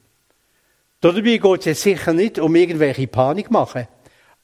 Dabei 1.02 1.38
geht 1.38 1.60
es 1.60 1.66
jetzt 1.66 1.82
sicher 1.82 2.14
nicht 2.14 2.40
um 2.40 2.56
irgendwelche 2.56 3.08
Panik 3.08 3.52
machen, 3.52 3.88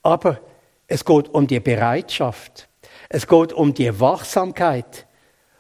aber 0.04 0.42
es 0.88 1.06
geht 1.06 1.30
um 1.30 1.48
die 1.48 1.62
Bereitschaft. 1.62 2.68
Es 3.08 3.28
geht 3.28 3.54
um 3.54 3.74
die 3.74 4.00
Wachsamkeit, 4.00 5.08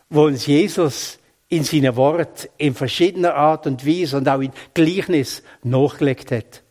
wo 0.09 0.25
uns 0.25 0.45
Jesus 0.45 1.19
in 1.47 1.63
seinen 1.63 1.95
Wort 1.95 2.49
in 2.57 2.75
verschiedener 2.75 3.33
Art 3.33 3.65
und 3.65 3.87
Weise 3.87 4.17
und 4.17 4.27
auch 4.27 4.41
in 4.41 4.51
Gleichnis 4.73 5.41
nachgelegt 5.63 6.31
hat. 6.31 6.63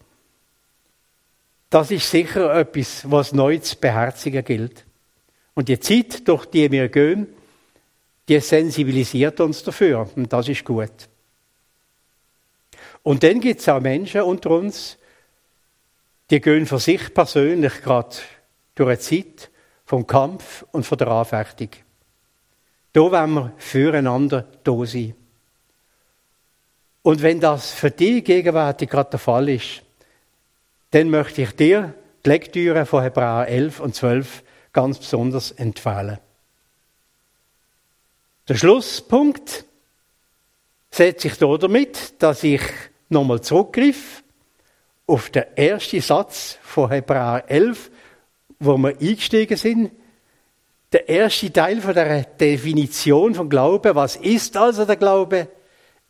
Das 1.71 1.91
ist 1.91 2.11
sicher 2.11 2.55
etwas, 2.55 3.11
was 3.11 3.33
neu 3.33 3.59
zu 3.59 3.77
beherzigen 3.77 4.45
gilt. 4.45 4.85
Und 5.59 5.69
die 5.69 5.81
Zeit, 5.81 6.29
durch 6.29 6.47
die 6.47 6.71
wir 6.71 6.88
gehen, 6.88 7.27
die 8.29 8.38
sensibilisiert 8.38 9.41
uns 9.41 9.65
dafür. 9.65 10.09
Und 10.15 10.33
das 10.33 10.49
ist 10.49 10.65
gut. 10.65 10.93
Und 13.03 13.25
dann 13.25 13.41
gibt 13.41 13.59
es 13.61 13.69
auch 13.69 13.81
Menschen 13.81 14.21
unter 14.21 14.50
uns, 14.50 14.99
die 16.31 16.41
gehen 16.41 16.65
für 16.65 16.79
sich 16.79 17.12
persönlich 17.12 17.83
gerade 17.83 18.15
durch 18.77 18.88
eine 18.88 18.99
Zeit 19.00 19.50
vom 19.85 20.07
Kampf 20.07 20.65
und 20.71 20.87
von 20.87 20.97
der 20.97 21.09
Anfechtung. 21.09 21.71
Da 22.93 23.00
wollen 23.00 23.35
wir 23.35 23.53
füreinander 23.59 24.47
da 24.62 24.87
sein. 24.87 25.17
Und 27.03 27.21
wenn 27.21 27.41
das 27.41 27.73
für 27.73 27.91
dich 27.91 28.25
gegenwärtig 28.25 28.88
gerade 28.88 29.11
der 29.11 29.19
Fall 29.19 29.49
ist, 29.49 29.83
dann 30.93 31.11
möchte 31.11 31.43
ich 31.43 31.50
dir 31.57 31.95
die 32.25 32.29
Lektüre 32.29 32.87
von 32.87 33.03
Hebräer 33.03 33.49
11 33.49 33.81
und 33.81 33.97
12 33.97 34.45
ganz 34.73 34.99
besonders 34.99 35.53
empfehlen. 35.53 36.19
Der 38.49 38.55
Schlusspunkt 38.55 39.65
setzt 40.91 41.23
sich 41.23 41.35
da 41.37 41.57
damit, 41.57 42.15
dass 42.23 42.43
ich 42.43 42.63
nochmal 43.09 43.41
zurückgriff 43.41 44.23
auf 45.07 45.31
den 45.31 45.45
ersten 45.57 46.01
Satz 46.01 46.59
von 46.63 46.91
Hebräer 46.91 47.45
11, 47.49 47.91
wo 48.59 48.77
wir 48.77 48.99
eingestiegen 48.99 49.57
sind. 49.57 49.93
Der 50.93 51.09
erste 51.09 51.53
Teil 51.53 51.81
von 51.81 51.95
der 51.95 52.23
Definition 52.23 53.35
von 53.35 53.49
Glaube. 53.49 53.95
Was 53.95 54.17
ist 54.17 54.57
also 54.57 54.85
der 54.85 54.97
Glaube? 54.97 55.49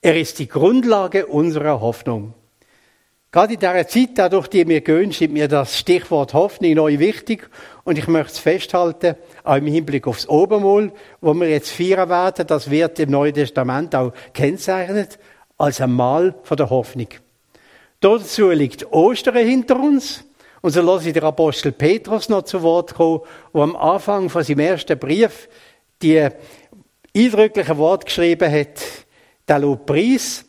Er 0.00 0.19
ist 0.19 0.38
die 0.38 0.49
Grundlage 0.49 1.27
unserer 1.27 1.81
Hoffnung. 1.81 2.35
Gerade 3.30 3.54
in 3.54 3.61
dieser 3.61 3.87
Zeit, 3.87 4.11
dadurch, 4.14 4.49
die 4.49 4.66
wir 4.66 4.80
gehen, 4.80 5.11
ist 5.11 5.20
mir 5.20 5.49
das 5.49 5.76
Stichwort 5.76 6.32
Hoffnung 6.32 6.73
neu 6.73 6.99
wichtig. 6.99 7.50
Und 7.85 7.99
ich 7.99 8.08
möchte 8.08 8.32
es 8.32 8.38
festhalten, 8.38 9.16
auch 9.44 9.56
im 9.56 9.66
Hinblick 9.66 10.06
aufs 10.06 10.26
Obermol, 10.26 10.92
wo 11.20 11.35
wir 11.35 11.50
jetzt 11.50 11.70
feiern 11.70 12.08
werden, 12.08 12.47
das 12.47 12.70
wird 12.70 12.99
im 13.00 13.11
Neuen 13.11 13.35
Testament 13.35 13.94
auch 13.94 14.14
kennzeichnet, 14.32 15.18
als 15.58 15.80
ein 15.82 15.92
Mal 15.92 16.37
von 16.42 16.56
der 16.56 16.70
Hoffnung. 16.70 17.08
Dazu 18.00 18.49
liegt 18.50 18.90
Ostern 18.92 19.37
hinter 19.37 19.78
uns. 19.78 20.25
Und 20.62 20.70
so 20.70 20.80
lasse 20.80 21.08
ich 21.08 21.14
den 21.14 21.25
Apostel 21.25 21.73
Petrus 21.73 22.30
noch 22.30 22.42
zu 22.42 22.62
Wort 22.62 22.94
kommen, 22.94 23.20
wo 23.52 23.62
am 23.62 23.76
Anfang 23.76 24.30
von 24.30 24.42
seinem 24.42 24.61
ersten 24.61 24.99
Brief 24.99 25.49
die 26.00 26.28
eindrückliche 27.14 27.76
Wort 27.76 28.06
geschrieben 28.06 28.50
hat, 28.50 28.80
der 29.47 29.58
Lobpreis, 29.58 30.48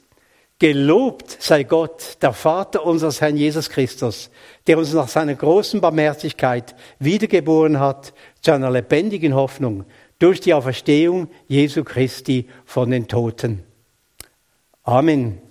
Gelobt 0.60 1.38
sei 1.42 1.63
Gott, 1.63 2.18
der 2.22 2.34
Vater 2.34 2.86
unseres 2.86 3.22
Herrn 3.22 3.38
Jesus 3.38 3.70
Christus, 3.70 4.30
der 4.68 4.78
uns 4.78 4.92
nach 4.92 5.08
seiner 5.08 5.34
großen 5.34 5.80
Barmherzigkeit 5.80 6.75
wiedergeboren 7.00 7.80
hat 7.80 8.13
zu 8.42 8.51
einer 8.51 8.70
lebendigen 8.70 9.34
Hoffnung 9.34 9.86
durch 10.20 10.42
die 10.42 10.54
Auferstehung 10.54 11.30
Jesu 11.48 11.86
Christi 11.86 12.50
von 12.65 12.91
den 12.91 13.08
Toten. 13.08 13.63
Amen. 14.84 15.41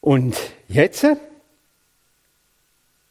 Und 0.00 0.38
jetzt 0.68 1.06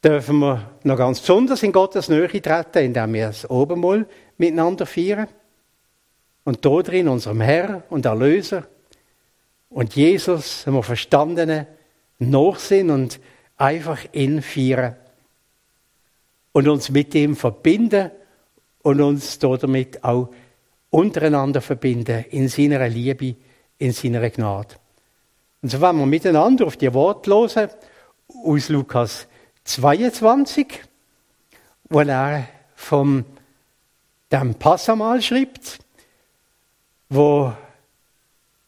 dürfen 0.03 0.39
wir 0.39 0.71
noch 0.81 0.97
ganz 0.97 1.19
besonders 1.19 1.61
in 1.61 1.71
Gottes 1.71 2.09
Nähe 2.09 2.27
treten, 2.27 2.85
indem 2.85 3.13
wir 3.13 3.27
das 3.27 3.47
Obermal 3.47 4.07
miteinander 4.39 4.87
feiern 4.87 5.27
und 6.49 6.65
dort 6.65 6.87
drin 6.87 7.07
unserem 7.07 7.41
Herr 7.41 7.83
und 7.91 8.07
Erlöser 8.07 8.63
und 9.69 9.95
Jesus, 9.95 10.65
haben 10.65 10.73
wir 10.73 10.81
Verstandene, 10.81 11.67
nachsehen 12.17 12.89
und 12.89 13.19
einfach 13.55 13.99
ihn 14.13 14.41
feiern 14.41 14.95
und 16.51 16.67
uns 16.67 16.89
mit 16.89 17.13
ihm 17.13 17.35
verbinden 17.35 18.09
und 18.81 18.99
uns 18.99 19.37
damit 19.37 20.03
auch 20.03 20.29
untereinander 20.89 21.61
verbinden 21.61 22.25
in 22.31 22.47
seiner 22.47 22.89
Liebe, 22.89 23.35
in 23.77 23.91
seiner 23.91 24.27
Gnade. 24.31 24.73
Und 25.61 25.69
so 25.69 25.79
wollen 25.79 25.99
wir 25.99 26.07
miteinander 26.07 26.65
auf 26.65 26.77
die 26.77 26.91
Worte 26.91 27.29
hören 27.29 27.69
aus 28.43 28.69
Lukas 28.69 29.27
22, 29.65 30.81
wo 31.89 31.99
er 31.99 32.47
vom 32.73 33.23
dem 34.31 34.55
Passamal 34.55 35.21
schreibt 35.21 35.81
wo 37.09 37.53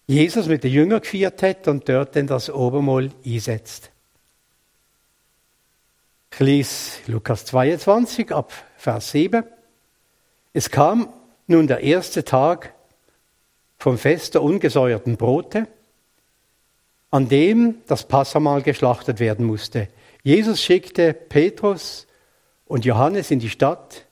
Jesus 0.08 0.47
mit 0.47 0.63
den 0.63 0.71
Jüngern 0.71 1.01
geführt 1.01 1.41
hat 1.43 1.67
und 1.67 1.88
dort 1.88 2.15
dann 2.15 2.27
das 2.27 2.49
Obermal 2.49 3.12
einsetzt. 3.25 3.91
Ich 6.34 6.39
lese 6.39 6.97
Lukas 7.08 7.45
22 7.45 8.32
ab 8.32 8.51
Vers 8.77 9.12
7. 9.12 9.43
Es 10.54 10.69
kam 10.69 11.13
nun 11.47 11.67
der 11.67 11.82
erste 11.82 12.23
Tag 12.23 12.73
vom 13.77 13.97
Fest 13.97 14.34
der 14.34 14.43
ungesäuerten 14.43 15.17
Brote, 15.17 15.67
an 17.10 17.30
dem 17.30 17.82
das 17.88 18.08
Passamal 18.08 18.62
geschlachtet 18.62 19.19
werden 19.19 19.45
musste. 19.45 19.88
Jesus 20.23 20.62
schickte 20.62 21.13
Petrus 21.13 22.08
und 22.65 22.86
Johannes 22.86 23.32
in 23.32 23.39
die 23.39 23.49
Stadt. 23.49 24.06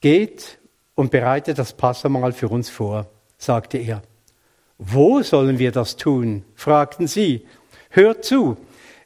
Geht 0.00 0.59
und 1.00 1.10
bereitet 1.10 1.58
das 1.58 1.72
Passamal 1.72 2.34
für 2.34 2.48
uns 2.48 2.68
vor, 2.68 3.06
sagte 3.38 3.78
er. 3.78 4.02
Wo 4.76 5.22
sollen 5.22 5.58
wir 5.58 5.72
das 5.72 5.96
tun? 5.96 6.44
fragten 6.54 7.06
sie. 7.06 7.46
Hört 7.88 8.22
zu, 8.22 8.58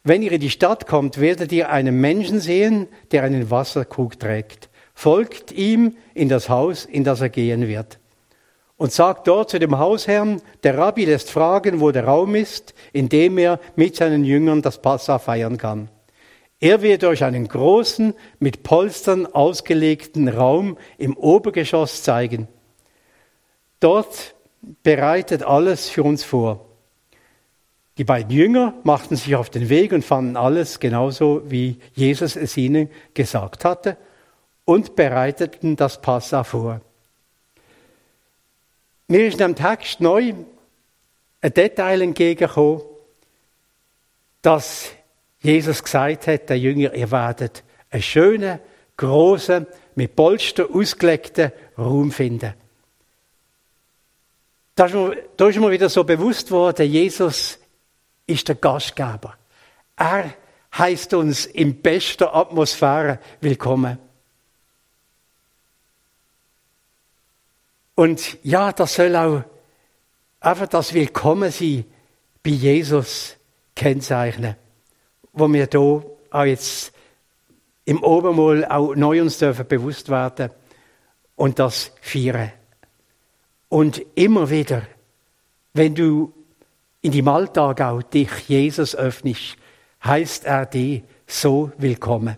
wenn 0.02 0.20
ihr 0.20 0.32
in 0.32 0.40
die 0.40 0.50
Stadt 0.50 0.88
kommt, 0.88 1.20
werdet 1.20 1.52
ihr 1.52 1.70
einen 1.70 2.00
Menschen 2.00 2.40
sehen, 2.40 2.88
der 3.12 3.22
einen 3.22 3.48
Wasserkrug 3.48 4.18
trägt. 4.18 4.70
Folgt 4.92 5.52
ihm 5.52 5.94
in 6.14 6.28
das 6.28 6.48
Haus, 6.48 6.84
in 6.84 7.04
das 7.04 7.20
er 7.20 7.28
gehen 7.28 7.68
wird. 7.68 8.00
Und 8.76 8.90
sagt 8.90 9.28
dort 9.28 9.50
zu 9.50 9.60
dem 9.60 9.78
Hausherrn, 9.78 10.42
der 10.64 10.76
Rabbi 10.76 11.04
lässt 11.04 11.30
fragen, 11.30 11.80
wo 11.80 11.92
der 11.92 12.06
Raum 12.06 12.34
ist, 12.34 12.74
in 12.92 13.08
dem 13.08 13.38
er 13.38 13.60
mit 13.76 13.94
seinen 13.94 14.24
Jüngern 14.24 14.62
das 14.62 14.82
Passa 14.82 15.20
feiern 15.20 15.58
kann. 15.58 15.90
Er 16.60 16.82
wird 16.82 17.04
euch 17.04 17.24
einen 17.24 17.48
großen, 17.48 18.14
mit 18.38 18.62
Polstern 18.62 19.26
ausgelegten 19.26 20.28
Raum 20.28 20.78
im 20.98 21.16
Obergeschoss 21.16 22.02
zeigen. 22.02 22.48
Dort 23.80 24.34
bereitet 24.82 25.42
alles 25.42 25.88
für 25.88 26.02
uns 26.02 26.24
vor. 26.24 26.64
Die 27.98 28.04
beiden 28.04 28.30
Jünger 28.30 28.74
machten 28.82 29.14
sich 29.14 29.36
auf 29.36 29.50
den 29.50 29.68
Weg 29.68 29.92
und 29.92 30.04
fanden 30.04 30.36
alles 30.36 30.80
genauso, 30.80 31.42
wie 31.50 31.78
Jesus 31.92 32.34
es 32.34 32.56
ihnen 32.56 32.90
gesagt 33.12 33.64
hatte 33.64 33.96
und 34.64 34.96
bereiteten 34.96 35.76
das 35.76 36.00
Passa 36.00 36.42
vor. 36.44 36.80
Mir 39.06 39.26
ist 39.26 39.34
in 39.34 39.38
dem 39.38 39.54
Text 39.54 40.00
neu 40.00 40.32
ein 41.40 41.54
Detail 41.54 42.00
entgegengekommen, 42.00 42.80
dass 44.40 44.90
Jesus 45.44 45.82
gesagt 45.84 46.26
hat, 46.26 46.48
der 46.48 46.58
Jünger, 46.58 46.94
ihr 46.94 47.10
werdet 47.10 47.62
einen 47.90 48.02
schönen, 48.02 48.58
großen, 48.96 49.66
mit 49.94 50.16
Polster 50.16 50.68
ausgelegten 50.72 51.52
Raum 51.76 52.10
finden. 52.10 52.54
Da 54.74 54.86
ist, 54.86 54.94
mir, 54.94 55.16
da 55.36 55.48
ist 55.48 55.58
mir 55.58 55.70
wieder 55.70 55.90
so 55.90 56.02
bewusst 56.02 56.50
worden, 56.50 56.90
Jesus 56.90 57.58
ist 58.26 58.48
der 58.48 58.54
Gastgeber. 58.54 59.36
Er 59.96 60.34
heißt 60.78 61.12
uns 61.12 61.44
in 61.44 61.80
bester 61.82 62.34
Atmosphäre 62.34 63.18
willkommen. 63.42 63.98
Und 67.94 68.38
ja, 68.42 68.72
das 68.72 68.94
soll 68.94 69.14
auch 69.14 69.44
einfach 70.40 70.68
das 70.68 70.94
Willkommensein 70.94 71.84
bei 72.42 72.50
Jesus 72.50 73.36
kennzeichnen 73.76 74.56
wo 75.34 75.52
wir 75.52 75.68
hier 75.70 76.02
auch 76.30 76.44
jetzt 76.44 76.92
im 77.84 78.02
Obermol 78.02 78.64
auch 78.64 78.94
neu 78.94 79.20
uns 79.20 79.38
dürfen 79.38 79.66
bewusst 79.66 80.08
werden 80.08 80.50
und 81.36 81.58
das 81.58 81.92
feiern. 82.00 82.52
Und 83.68 84.00
immer 84.14 84.48
wieder, 84.50 84.82
wenn 85.74 85.94
du 85.94 86.32
in 87.02 87.12
die 87.12 87.26
Alltag 87.26 87.80
auch 87.80 88.02
dich 88.02 88.30
Jesus 88.48 88.94
öffnest, 88.94 89.56
heißt 90.02 90.44
er 90.44 90.66
dich 90.66 91.02
so 91.26 91.72
willkommen, 91.76 92.36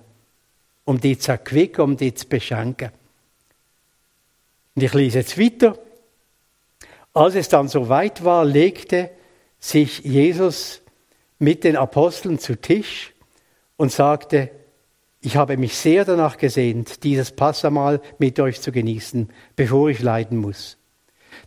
um 0.84 1.00
dich 1.00 1.20
zu 1.20 1.32
erquicken, 1.32 1.84
um 1.84 1.96
dich 1.96 2.16
zu 2.16 2.26
beschenken. 2.26 2.90
Und 4.74 4.82
ich 4.82 4.94
lese 4.94 5.18
jetzt 5.18 5.38
weiter. 5.38 5.78
Als 7.14 7.34
es 7.34 7.48
dann 7.48 7.68
so 7.68 7.88
weit 7.88 8.24
war, 8.24 8.44
legte 8.44 9.10
sich 9.58 10.00
Jesus 10.00 10.82
mit 11.38 11.64
den 11.64 11.76
Aposteln 11.76 12.38
zu 12.38 12.60
Tisch 12.60 13.12
und 13.76 13.92
sagte, 13.92 14.50
ich 15.20 15.36
habe 15.36 15.56
mich 15.56 15.76
sehr 15.76 16.04
danach 16.04 16.36
gesehnt, 16.36 17.02
dieses 17.02 17.32
Passamal 17.32 18.00
mit 18.18 18.38
euch 18.38 18.60
zu 18.60 18.72
genießen, 18.72 19.30
bevor 19.56 19.88
ich 19.90 20.00
leiden 20.00 20.38
muss. 20.38 20.78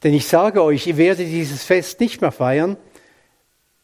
Denn 0.04 0.14
ich 0.14 0.28
sage 0.28 0.64
euch, 0.64 0.88
ich 0.88 0.98
werde 0.98 1.26
dieses 1.26 1.64
Fest 1.64 2.00
nicht 2.00 2.22
mehr 2.22 2.32
feiern, 2.32 2.78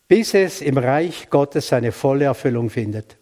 bis 0.07 0.33
es 0.33 0.61
im 0.61 0.77
Reich 0.77 1.29
Gottes 1.29 1.69
seine 1.69 1.91
volle 1.91 2.25
Erfüllung 2.25 2.69
findet. 2.69 3.17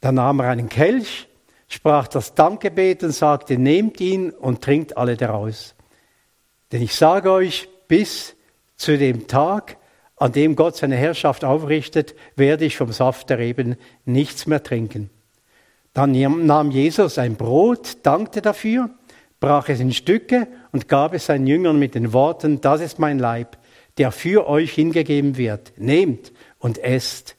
Dann 0.00 0.16
nahm 0.16 0.40
er 0.40 0.50
einen 0.50 0.68
Kelch, 0.68 1.28
sprach 1.68 2.08
das 2.08 2.34
Dankgebet 2.34 3.02
und 3.02 3.12
sagte, 3.12 3.56
nehmt 3.56 4.00
ihn 4.00 4.30
und 4.30 4.62
trinkt 4.62 4.96
alle 4.96 5.16
daraus. 5.16 5.74
Denn 6.72 6.82
ich 6.82 6.94
sage 6.94 7.30
euch, 7.30 7.68
bis 7.88 8.36
zu 8.76 8.98
dem 8.98 9.26
Tag, 9.28 9.78
an 10.16 10.32
dem 10.32 10.56
Gott 10.56 10.76
seine 10.76 10.96
Herrschaft 10.96 11.44
aufrichtet, 11.44 12.14
werde 12.36 12.64
ich 12.64 12.76
vom 12.76 12.92
Saft 12.92 13.30
der 13.30 13.38
Reben 13.38 13.76
nichts 14.04 14.46
mehr 14.46 14.62
trinken. 14.62 15.10
Dann 15.92 16.12
nahm 16.46 16.70
Jesus 16.70 17.18
ein 17.18 17.36
Brot, 17.36 17.98
dankte 18.02 18.42
dafür, 18.42 18.90
brach 19.40 19.68
es 19.68 19.80
in 19.80 19.92
Stücke 19.92 20.48
und 20.72 20.88
gab 20.88 21.14
es 21.14 21.26
seinen 21.26 21.46
Jüngern 21.46 21.78
mit 21.78 21.94
den 21.94 22.12
Worten, 22.12 22.60
das 22.60 22.80
ist 22.80 22.98
mein 22.98 23.18
Leib, 23.18 23.58
der 23.98 24.10
für 24.10 24.48
euch 24.48 24.72
hingegeben 24.72 25.36
wird. 25.36 25.72
Nehmt 25.76 26.32
und 26.58 26.78
esst. 26.78 27.36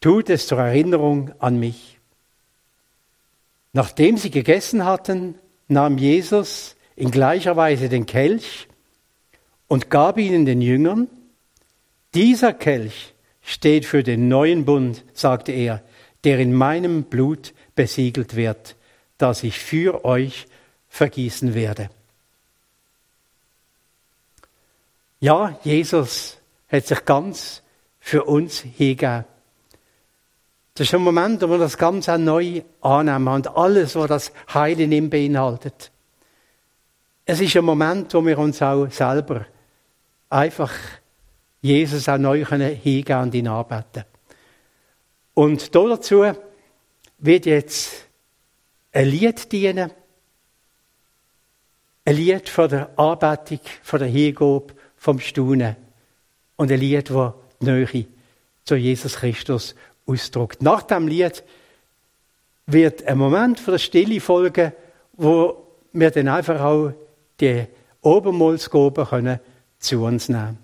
Tut 0.00 0.30
es 0.30 0.46
zur 0.46 0.58
Erinnerung 0.58 1.32
an 1.38 1.58
mich. 1.58 1.98
Nachdem 3.72 4.16
sie 4.16 4.30
gegessen 4.30 4.84
hatten, 4.84 5.36
nahm 5.68 5.98
Jesus 5.98 6.76
in 6.94 7.10
gleicher 7.10 7.56
Weise 7.56 7.88
den 7.88 8.06
Kelch 8.06 8.68
und 9.66 9.90
gab 9.90 10.18
ihnen 10.18 10.44
den 10.44 10.60
Jüngern, 10.60 11.08
dieser 12.14 12.52
Kelch 12.52 13.14
steht 13.42 13.84
für 13.84 14.02
den 14.02 14.28
neuen 14.28 14.64
Bund, 14.64 15.04
sagte 15.12 15.52
er, 15.52 15.82
der 16.24 16.38
in 16.38 16.52
meinem 16.52 17.04
Blut 17.04 17.52
besiegelt 17.74 18.36
wird, 18.36 18.76
das 19.18 19.42
ich 19.42 19.58
für 19.58 20.04
euch 20.04 20.46
vergießen 20.88 21.54
werde. 21.54 21.90
Ja, 25.20 25.58
Jesus 25.62 26.38
hat 26.68 26.86
sich 26.86 27.04
ganz 27.04 27.62
für 28.00 28.24
uns 28.24 28.60
hingegeben. 28.60 29.24
Das 30.74 30.88
ist 30.88 30.94
ein 30.94 31.02
Moment, 31.02 31.42
wo 31.42 31.48
wir 31.48 31.58
das 31.58 31.76
ganz 31.76 32.08
neu 32.08 32.62
annehmen 32.80 33.28
und 33.28 33.56
alles, 33.56 33.94
was 33.94 34.08
das 34.08 34.32
Heil 34.52 34.80
in 34.80 34.90
ihm 34.90 35.10
beinhaltet. 35.10 35.90
Es 37.24 37.40
ist 37.40 37.56
ein 37.56 37.64
Moment, 37.64 38.12
wo 38.14 38.24
wir 38.24 38.38
uns 38.38 38.60
auch 38.62 38.90
selber 38.90 39.46
einfach 40.30 40.72
Jesus 41.62 42.08
auch 42.08 42.18
neu 42.18 42.44
hingeben 42.44 43.22
und 43.22 43.34
ihn 43.34 43.46
anbeten. 43.46 44.04
Und 45.32 45.74
dazu 45.74 46.24
wird 47.18 47.46
jetzt 47.46 48.08
ein 48.92 49.08
Lied 49.08 49.50
dienen. 49.50 49.92
Ein 52.04 52.16
Lied 52.16 52.48
von 52.48 52.68
der 52.68 52.98
Anbetung, 52.98 53.60
von 53.82 54.00
der 54.00 54.08
Hingabe, 54.08 54.74
vom 54.96 55.20
Staunen. 55.20 55.76
Und 56.56 56.72
ein 56.72 56.80
Lied, 56.80 57.08
das 57.10 57.32
die 57.60 57.64
Nähe 57.64 58.06
zu 58.64 58.74
Jesus 58.74 59.16
Christus 59.16 59.76
ausdrückt. 60.04 60.62
Nach 60.62 60.82
dem 60.82 61.06
Lied 61.06 61.44
wird 62.66 63.06
ein 63.06 63.18
Moment 63.18 63.60
von 63.60 63.72
der 63.72 63.78
Stille 63.78 64.20
folgen, 64.20 64.72
wo 65.12 65.64
wir 65.92 66.10
dann 66.10 66.26
einfach 66.26 66.60
auch 66.60 66.92
die 67.40 67.66
Obermolsgaben 68.00 69.06
können 69.06 69.40
zu 69.78 70.02
uns 70.02 70.28
nehmen 70.28 70.61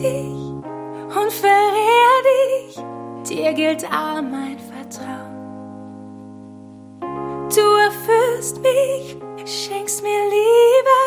dich 0.00 0.34
und 1.16 1.32
verehr 1.32 2.16
dich. 2.30 2.76
Dir 3.28 3.52
gilt 3.52 3.84
all 3.92 4.22
mein 4.22 4.58
Vertrauen. 4.58 5.40
Du 7.54 7.60
erfüllst 7.60 8.60
mich, 8.60 9.16
schenkst 9.44 10.02
mir 10.02 10.22
Liebe, 10.36 10.98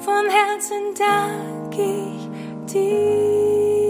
von 0.00 0.28
Herzen 0.28 0.94
dank 0.96 1.78
ich 1.78 2.72
dir. 2.72 3.87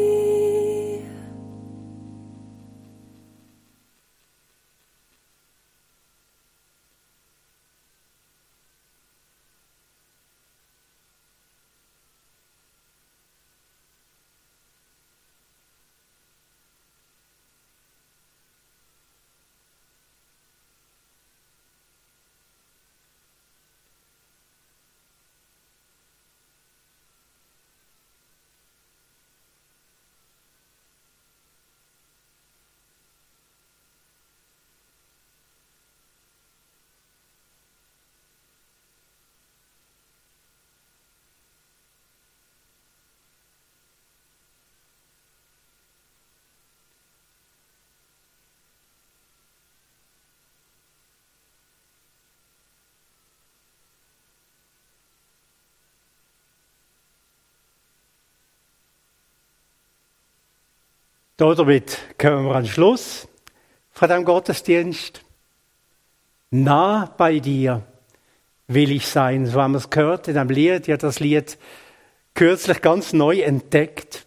Damit 61.39 61.99
kommen 62.19 62.47
wir 62.47 62.57
an 62.57 62.67
Schluss 62.67 63.29
von 63.93 64.09
dem 64.09 64.25
Gottesdienst. 64.25 65.23
Nah 66.51 67.15
bei 67.17 67.39
dir 67.39 67.85
will 68.67 68.91
ich 68.91 69.07
sein. 69.07 69.47
So 69.47 69.63
haben 69.63 69.71
wir 69.71 69.79
es 69.79 69.89
gehört 69.89 70.27
in 70.27 70.37
einem 70.37 70.51
Lied. 70.51 70.89
Ja, 70.89 70.97
das 70.97 71.21
Lied 71.21 71.57
kürzlich 72.35 72.83
ganz 72.83 73.13
neu 73.13 73.39
entdeckt. 73.39 74.27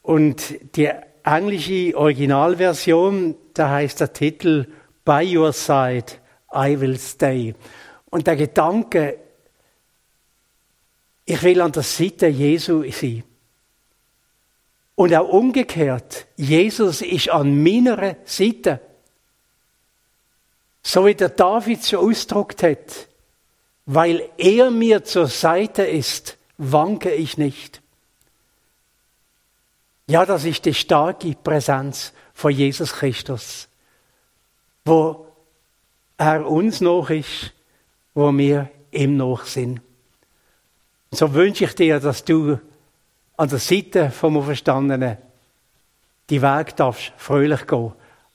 Und 0.00 0.54
die 0.74 0.88
englische 1.22 1.94
Originalversion, 1.98 3.34
da 3.52 3.68
heißt 3.68 4.00
der 4.00 4.14
Titel 4.14 4.68
By 5.04 5.36
Your 5.36 5.52
Side, 5.52 6.06
I 6.50 6.80
Will 6.80 6.98
Stay. 6.98 7.54
Und 8.08 8.26
der 8.26 8.36
Gedanke, 8.36 9.18
ich 11.26 11.42
will 11.42 11.60
an 11.60 11.72
der 11.72 11.82
Seite 11.82 12.28
Jesu 12.28 12.90
sein. 12.90 13.22
Und 14.98 15.14
auch 15.14 15.28
umgekehrt, 15.28 16.26
Jesus 16.34 17.02
ist 17.02 17.30
an 17.30 17.62
meiner 17.62 18.16
Seite. 18.24 18.80
So 20.82 21.06
wie 21.06 21.14
der 21.14 21.28
David 21.28 21.84
so 21.84 22.00
ausdruckt 22.00 22.64
hat, 22.64 23.06
weil 23.86 24.28
er 24.38 24.72
mir 24.72 25.04
zur 25.04 25.28
Seite 25.28 25.84
ist, 25.84 26.36
wanke 26.56 27.12
ich 27.12 27.38
nicht. 27.38 27.80
Ja, 30.08 30.26
das 30.26 30.44
ist 30.44 30.64
die 30.64 30.74
starke 30.74 31.32
Präsenz 31.44 32.12
von 32.34 32.50
Jesus 32.50 32.92
Christus, 32.94 33.68
wo 34.84 35.28
er 36.16 36.44
uns 36.44 36.80
noch 36.80 37.08
ist, 37.08 37.52
wo 38.14 38.36
wir 38.36 38.68
ihm 38.90 39.16
noch 39.16 39.44
sind. 39.44 39.80
So 41.12 41.34
wünsche 41.34 41.66
ich 41.66 41.76
dir, 41.76 42.00
dass 42.00 42.24
du 42.24 42.58
an 43.38 43.48
der 43.48 43.58
Seite 43.58 44.10
vom 44.10 44.36
Auferstandenen 44.36 45.16
die 46.28 46.42
Weg 46.42 46.76
darfst 46.76 47.12
fröhlich 47.16 47.66
gehen. 47.66 47.92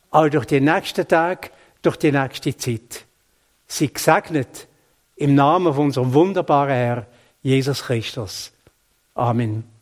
Auch 0.10 0.30
durch 0.30 0.46
die 0.46 0.62
nächsten 0.62 1.08
Tage, 1.08 1.50
durch 1.82 1.98
die 1.98 2.12
nächste 2.12 2.56
Zeit. 2.58 3.06
Sie 3.68 3.94
gesegnet 3.94 4.68
im 5.16 5.36
Namen 5.36 5.74
von 5.74 5.86
unserem 5.86 6.14
wunderbaren 6.14 6.74
Herr 6.74 7.06
Jesus 7.42 7.84
Christus. 7.84 8.52
Amen. 9.14 9.73